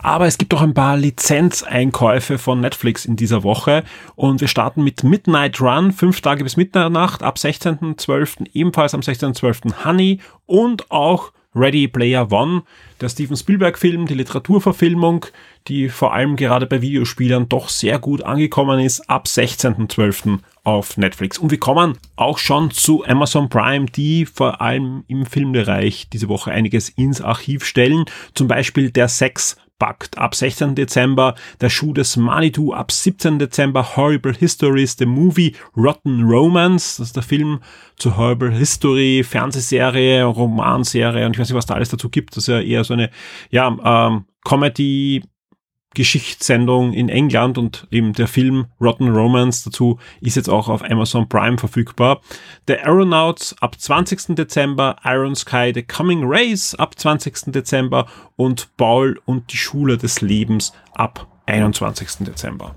Aber 0.02 0.26
es 0.26 0.38
gibt 0.38 0.54
auch 0.54 0.62
ein 0.62 0.74
paar 0.74 0.96
Lizenzeinkäufe 0.96 2.38
von 2.38 2.60
Netflix 2.60 3.04
in 3.04 3.16
dieser 3.16 3.42
Woche 3.42 3.84
und 4.16 4.40
wir 4.40 4.48
starten 4.48 4.82
mit 4.82 5.04
Midnight 5.04 5.60
Run, 5.60 5.92
fünf 5.92 6.20
Tage 6.20 6.42
bis 6.42 6.56
Mitternacht, 6.56 7.22
ab 7.22 7.36
16.12. 7.36 8.50
ebenfalls 8.54 8.94
am 8.94 9.00
16.12. 9.00 9.84
Honey 9.84 10.20
und 10.46 10.90
auch 10.90 11.32
Ready 11.54 11.88
Player 11.88 12.30
One, 12.30 12.62
der 13.00 13.08
Steven 13.08 13.36
Spielberg-Film, 13.36 14.06
die 14.06 14.14
Literaturverfilmung, 14.14 15.26
die 15.66 15.88
vor 15.88 16.14
allem 16.14 16.36
gerade 16.36 16.66
bei 16.66 16.80
Videospielern 16.80 17.48
doch 17.48 17.68
sehr 17.68 17.98
gut 17.98 18.22
angekommen 18.22 18.78
ist, 18.78 19.10
ab 19.10 19.26
16.12. 19.26 20.38
auf 20.62 20.96
Netflix. 20.96 21.38
Und 21.38 21.50
wir 21.50 21.58
kommen 21.58 21.98
auch 22.14 22.38
schon 22.38 22.70
zu 22.70 23.04
Amazon 23.04 23.48
Prime, 23.48 23.86
die 23.86 24.26
vor 24.26 24.60
allem 24.60 25.02
im 25.08 25.26
Filmbereich 25.26 26.08
diese 26.12 26.28
Woche 26.28 26.52
einiges 26.52 26.88
ins 26.88 27.20
Archiv 27.20 27.64
stellen. 27.64 28.04
Zum 28.34 28.46
Beispiel 28.46 28.92
der 28.92 29.08
Sex 29.08 29.56
packt. 29.80 30.16
Ab 30.16 30.36
16. 30.36 30.76
Dezember 30.76 31.34
der 31.60 31.70
Schuh 31.70 31.92
des 31.92 32.16
Manitou, 32.16 32.72
ab 32.72 32.92
17. 32.92 33.40
Dezember 33.40 33.96
Horrible 33.96 34.34
Histories, 34.34 34.94
the 34.96 35.06
Movie 35.06 35.56
Rotten 35.76 36.22
Romance, 36.22 36.98
das 36.98 37.08
ist 37.08 37.16
der 37.16 37.24
Film 37.24 37.58
zu 37.96 38.16
Horrible 38.16 38.52
History, 38.52 39.24
Fernsehserie, 39.24 40.22
Romanserie 40.22 41.26
und 41.26 41.32
ich 41.32 41.40
weiß 41.40 41.48
nicht, 41.48 41.56
was 41.56 41.66
da 41.66 41.74
alles 41.74 41.88
dazu 41.88 42.08
gibt. 42.08 42.36
Das 42.36 42.44
ist 42.44 42.48
ja 42.48 42.60
eher 42.60 42.84
so 42.84 42.94
eine, 42.94 43.10
ja, 43.50 43.76
ähm, 43.84 44.26
Comedy, 44.44 45.22
Geschichtssendung 45.94 46.92
in 46.92 47.08
England 47.08 47.58
und 47.58 47.86
eben 47.90 48.12
der 48.12 48.28
Film 48.28 48.66
Rotten 48.80 49.08
Romance 49.08 49.64
dazu 49.64 49.98
ist 50.20 50.36
jetzt 50.36 50.48
auch 50.48 50.68
auf 50.68 50.82
Amazon 50.82 51.28
Prime 51.28 51.58
verfügbar. 51.58 52.20
The 52.68 52.78
Aeronauts 52.78 53.56
ab 53.60 53.80
20. 53.80 54.36
Dezember, 54.36 54.96
Iron 55.04 55.34
Sky 55.34 55.72
The 55.74 55.82
Coming 55.82 56.22
Race 56.24 56.74
ab 56.76 56.98
20. 56.98 57.52
Dezember 57.52 58.06
und 58.36 58.76
Paul 58.76 59.20
und 59.24 59.52
die 59.52 59.56
Schule 59.56 59.98
des 59.98 60.20
Lebens 60.20 60.72
ab 60.94 61.26
21. 61.46 62.26
Dezember. 62.26 62.74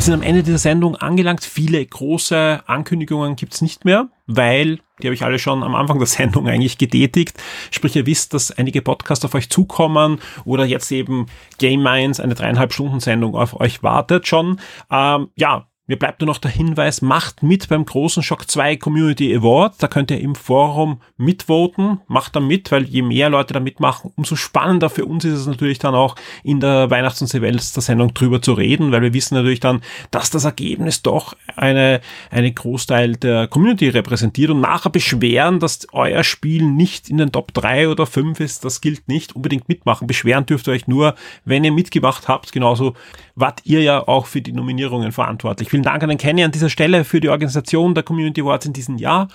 Wir 0.00 0.04
sind 0.04 0.14
am 0.14 0.22
Ende 0.22 0.42
dieser 0.42 0.56
Sendung 0.56 0.96
angelangt. 0.96 1.44
Viele 1.44 1.84
große 1.84 2.62
Ankündigungen 2.64 3.36
gibt's 3.36 3.60
nicht 3.60 3.84
mehr, 3.84 4.08
weil 4.26 4.78
die 5.02 5.06
habe 5.06 5.14
ich 5.14 5.24
alle 5.24 5.38
schon 5.38 5.62
am 5.62 5.74
Anfang 5.74 5.98
der 5.98 6.06
Sendung 6.06 6.48
eigentlich 6.48 6.78
getätigt. 6.78 7.38
Sprich, 7.70 7.96
ihr 7.96 8.06
wisst, 8.06 8.32
dass 8.32 8.50
einige 8.50 8.80
Podcasts 8.80 9.26
auf 9.26 9.34
euch 9.34 9.50
zukommen 9.50 10.18
oder 10.46 10.64
jetzt 10.64 10.90
eben 10.90 11.26
Game 11.58 11.82
Minds, 11.82 12.18
eine 12.18 12.34
dreieinhalb 12.34 12.72
Stunden 12.72 13.00
Sendung 13.00 13.34
auf 13.34 13.60
euch 13.60 13.82
wartet 13.82 14.26
schon. 14.26 14.58
Ähm, 14.90 15.28
ja, 15.36 15.66
mir 15.90 15.98
bleibt 15.98 16.20
nur 16.20 16.28
noch 16.28 16.38
der 16.38 16.52
Hinweis, 16.52 17.02
macht 17.02 17.42
mit 17.42 17.68
beim 17.68 17.84
großen 17.84 18.22
Shock 18.22 18.48
2 18.48 18.76
Community 18.76 19.34
Award. 19.34 19.74
Da 19.82 19.88
könnt 19.88 20.12
ihr 20.12 20.20
im 20.20 20.36
Forum 20.36 21.00
mitvoten. 21.16 21.98
Macht 22.06 22.36
da 22.36 22.40
mit, 22.40 22.70
weil 22.70 22.84
je 22.84 23.02
mehr 23.02 23.28
Leute 23.28 23.54
da 23.54 23.58
mitmachen, 23.58 24.12
umso 24.14 24.36
spannender 24.36 24.88
für 24.88 25.04
uns 25.04 25.24
ist 25.24 25.32
es 25.32 25.46
natürlich 25.48 25.80
dann 25.80 25.96
auch 25.96 26.14
in 26.44 26.60
der 26.60 26.90
Weihnachts- 26.90 27.20
und 27.22 27.26
Silvester-Sendung 27.26 28.14
drüber 28.14 28.40
zu 28.40 28.52
reden, 28.52 28.92
weil 28.92 29.02
wir 29.02 29.12
wissen 29.12 29.34
natürlich 29.34 29.58
dann, 29.58 29.82
dass 30.12 30.30
das 30.30 30.44
Ergebnis 30.44 31.02
doch 31.02 31.34
eine, 31.56 32.00
eine 32.30 32.52
Großteil 32.52 33.16
der 33.16 33.48
Community 33.48 33.88
repräsentiert 33.88 34.52
und 34.52 34.60
nachher 34.60 34.90
beschweren, 34.90 35.58
dass 35.58 35.88
euer 35.90 36.22
Spiel 36.22 36.62
nicht 36.66 37.10
in 37.10 37.18
den 37.18 37.32
Top 37.32 37.52
3 37.52 37.88
oder 37.88 38.06
5 38.06 38.38
ist, 38.38 38.64
das 38.64 38.80
gilt 38.80 39.08
nicht. 39.08 39.34
Unbedingt 39.34 39.68
mitmachen. 39.68 40.06
Beschweren 40.06 40.46
dürft 40.46 40.68
ihr 40.68 40.74
euch 40.74 40.86
nur, 40.86 41.16
wenn 41.44 41.64
ihr 41.64 41.72
mitgemacht 41.72 42.28
habt. 42.28 42.52
Genauso 42.52 42.94
wart 43.34 43.62
ihr 43.64 43.82
ja 43.82 44.06
auch 44.06 44.26
für 44.26 44.40
die 44.40 44.52
Nominierungen 44.52 45.10
verantwortlich. 45.10 45.68
Vielen 45.80 45.92
Dank 45.92 46.02
an 46.02 46.10
den 46.10 46.18
Kenny 46.18 46.44
an 46.44 46.50
dieser 46.50 46.68
Stelle 46.68 47.04
für 47.04 47.22
die 47.22 47.30
Organisation 47.30 47.94
der 47.94 48.04
Community 48.04 48.42
Awards 48.42 48.66
in 48.66 48.74
diesem 48.74 48.98
Jahr. 48.98 49.28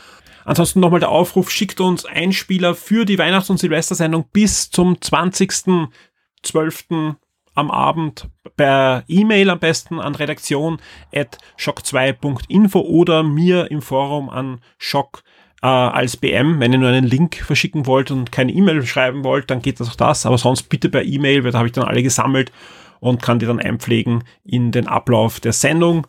Ansonsten 0.43 0.79
nochmal 0.79 0.99
der 0.99 1.09
Aufruf, 1.09 1.49
schickt 1.49 1.81
uns 1.81 2.05
Einspieler 2.05 2.75
für 2.75 3.03
die 3.03 3.17
Weihnachts- 3.17 3.49
und 3.49 3.57
Silvestersendung 3.57 4.25
bis 4.31 4.69
zum 4.69 4.97
20.12. 4.97 7.15
am 7.55 7.71
Abend 7.71 8.29
per 8.55 9.03
E-Mail 9.07 9.49
am 9.49 9.57
besten 9.57 9.99
an 9.99 10.13
redaktion 10.13 10.77
at 11.11 11.39
shock2.info 11.57 12.79
oder 12.79 13.23
mir 13.23 13.71
im 13.71 13.81
Forum 13.81 14.29
an 14.29 14.61
shock 14.77 15.23
äh, 15.63 15.65
als 15.65 16.15
BM. 16.15 16.59
Wenn 16.59 16.73
ihr 16.73 16.77
nur 16.77 16.89
einen 16.89 17.07
Link 17.07 17.37
verschicken 17.37 17.87
wollt 17.87 18.11
und 18.11 18.31
keine 18.31 18.51
E-Mail 18.51 18.85
schreiben 18.85 19.23
wollt, 19.23 19.49
dann 19.49 19.63
geht 19.63 19.79
das 19.79 19.89
auch 19.89 19.95
das. 19.95 20.27
Aber 20.27 20.37
sonst 20.37 20.69
bitte 20.69 20.89
per 20.89 21.03
E-Mail, 21.03 21.43
weil 21.43 21.53
da 21.53 21.57
habe 21.57 21.69
ich 21.69 21.73
dann 21.73 21.85
alle 21.85 22.03
gesammelt 22.03 22.51
und 22.99 23.21
kann 23.21 23.39
die 23.39 23.45
dann 23.45 23.59
einpflegen 23.59 24.23
in 24.43 24.71
den 24.71 24.87
Ablauf 24.87 25.39
der 25.39 25.53
Sendung. 25.53 26.07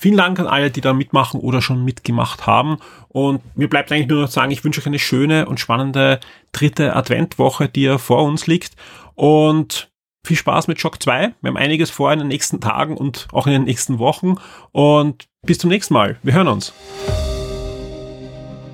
Vielen 0.00 0.16
Dank 0.16 0.40
an 0.40 0.46
alle, 0.46 0.70
die 0.70 0.80
da 0.80 0.94
mitmachen 0.94 1.40
oder 1.40 1.60
schon 1.60 1.84
mitgemacht 1.84 2.46
haben. 2.46 2.78
Und 3.08 3.42
mir 3.54 3.68
bleibt 3.68 3.92
eigentlich 3.92 4.08
nur 4.08 4.22
noch 4.22 4.28
zu 4.28 4.36
sagen, 4.36 4.50
ich 4.50 4.64
wünsche 4.64 4.80
euch 4.80 4.86
eine 4.86 4.98
schöne 4.98 5.44
und 5.44 5.60
spannende 5.60 6.20
dritte 6.52 6.96
Adventwoche, 6.96 7.68
die 7.68 7.82
ja 7.82 7.98
vor 7.98 8.22
uns 8.24 8.46
liegt. 8.46 8.76
Und 9.14 9.90
viel 10.26 10.38
Spaß 10.38 10.68
mit 10.68 10.80
Shock 10.80 11.02
2. 11.02 11.34
Wir 11.42 11.48
haben 11.48 11.58
einiges 11.58 11.90
vor 11.90 12.10
in 12.14 12.18
den 12.18 12.28
nächsten 12.28 12.62
Tagen 12.62 12.96
und 12.96 13.28
auch 13.32 13.46
in 13.46 13.52
den 13.52 13.64
nächsten 13.64 13.98
Wochen. 13.98 14.36
Und 14.72 15.28
bis 15.42 15.58
zum 15.58 15.68
nächsten 15.68 15.92
Mal. 15.92 16.16
Wir 16.22 16.32
hören 16.32 16.48
uns. 16.48 16.72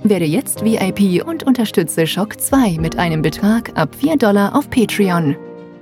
Werde 0.05 0.27
jetzt 0.27 0.65
VIP 0.65 1.27
und 1.27 1.43
unterstütze 1.43 2.07
Shock 2.07 2.41
2 2.41 2.79
mit 2.79 3.01
einem 3.01 3.23
Betrag 3.23 3.77
ab 3.77 3.97
4 3.97 4.17
Dollar 4.17 4.55
auf 4.55 4.71
Patreon. 4.71 5.37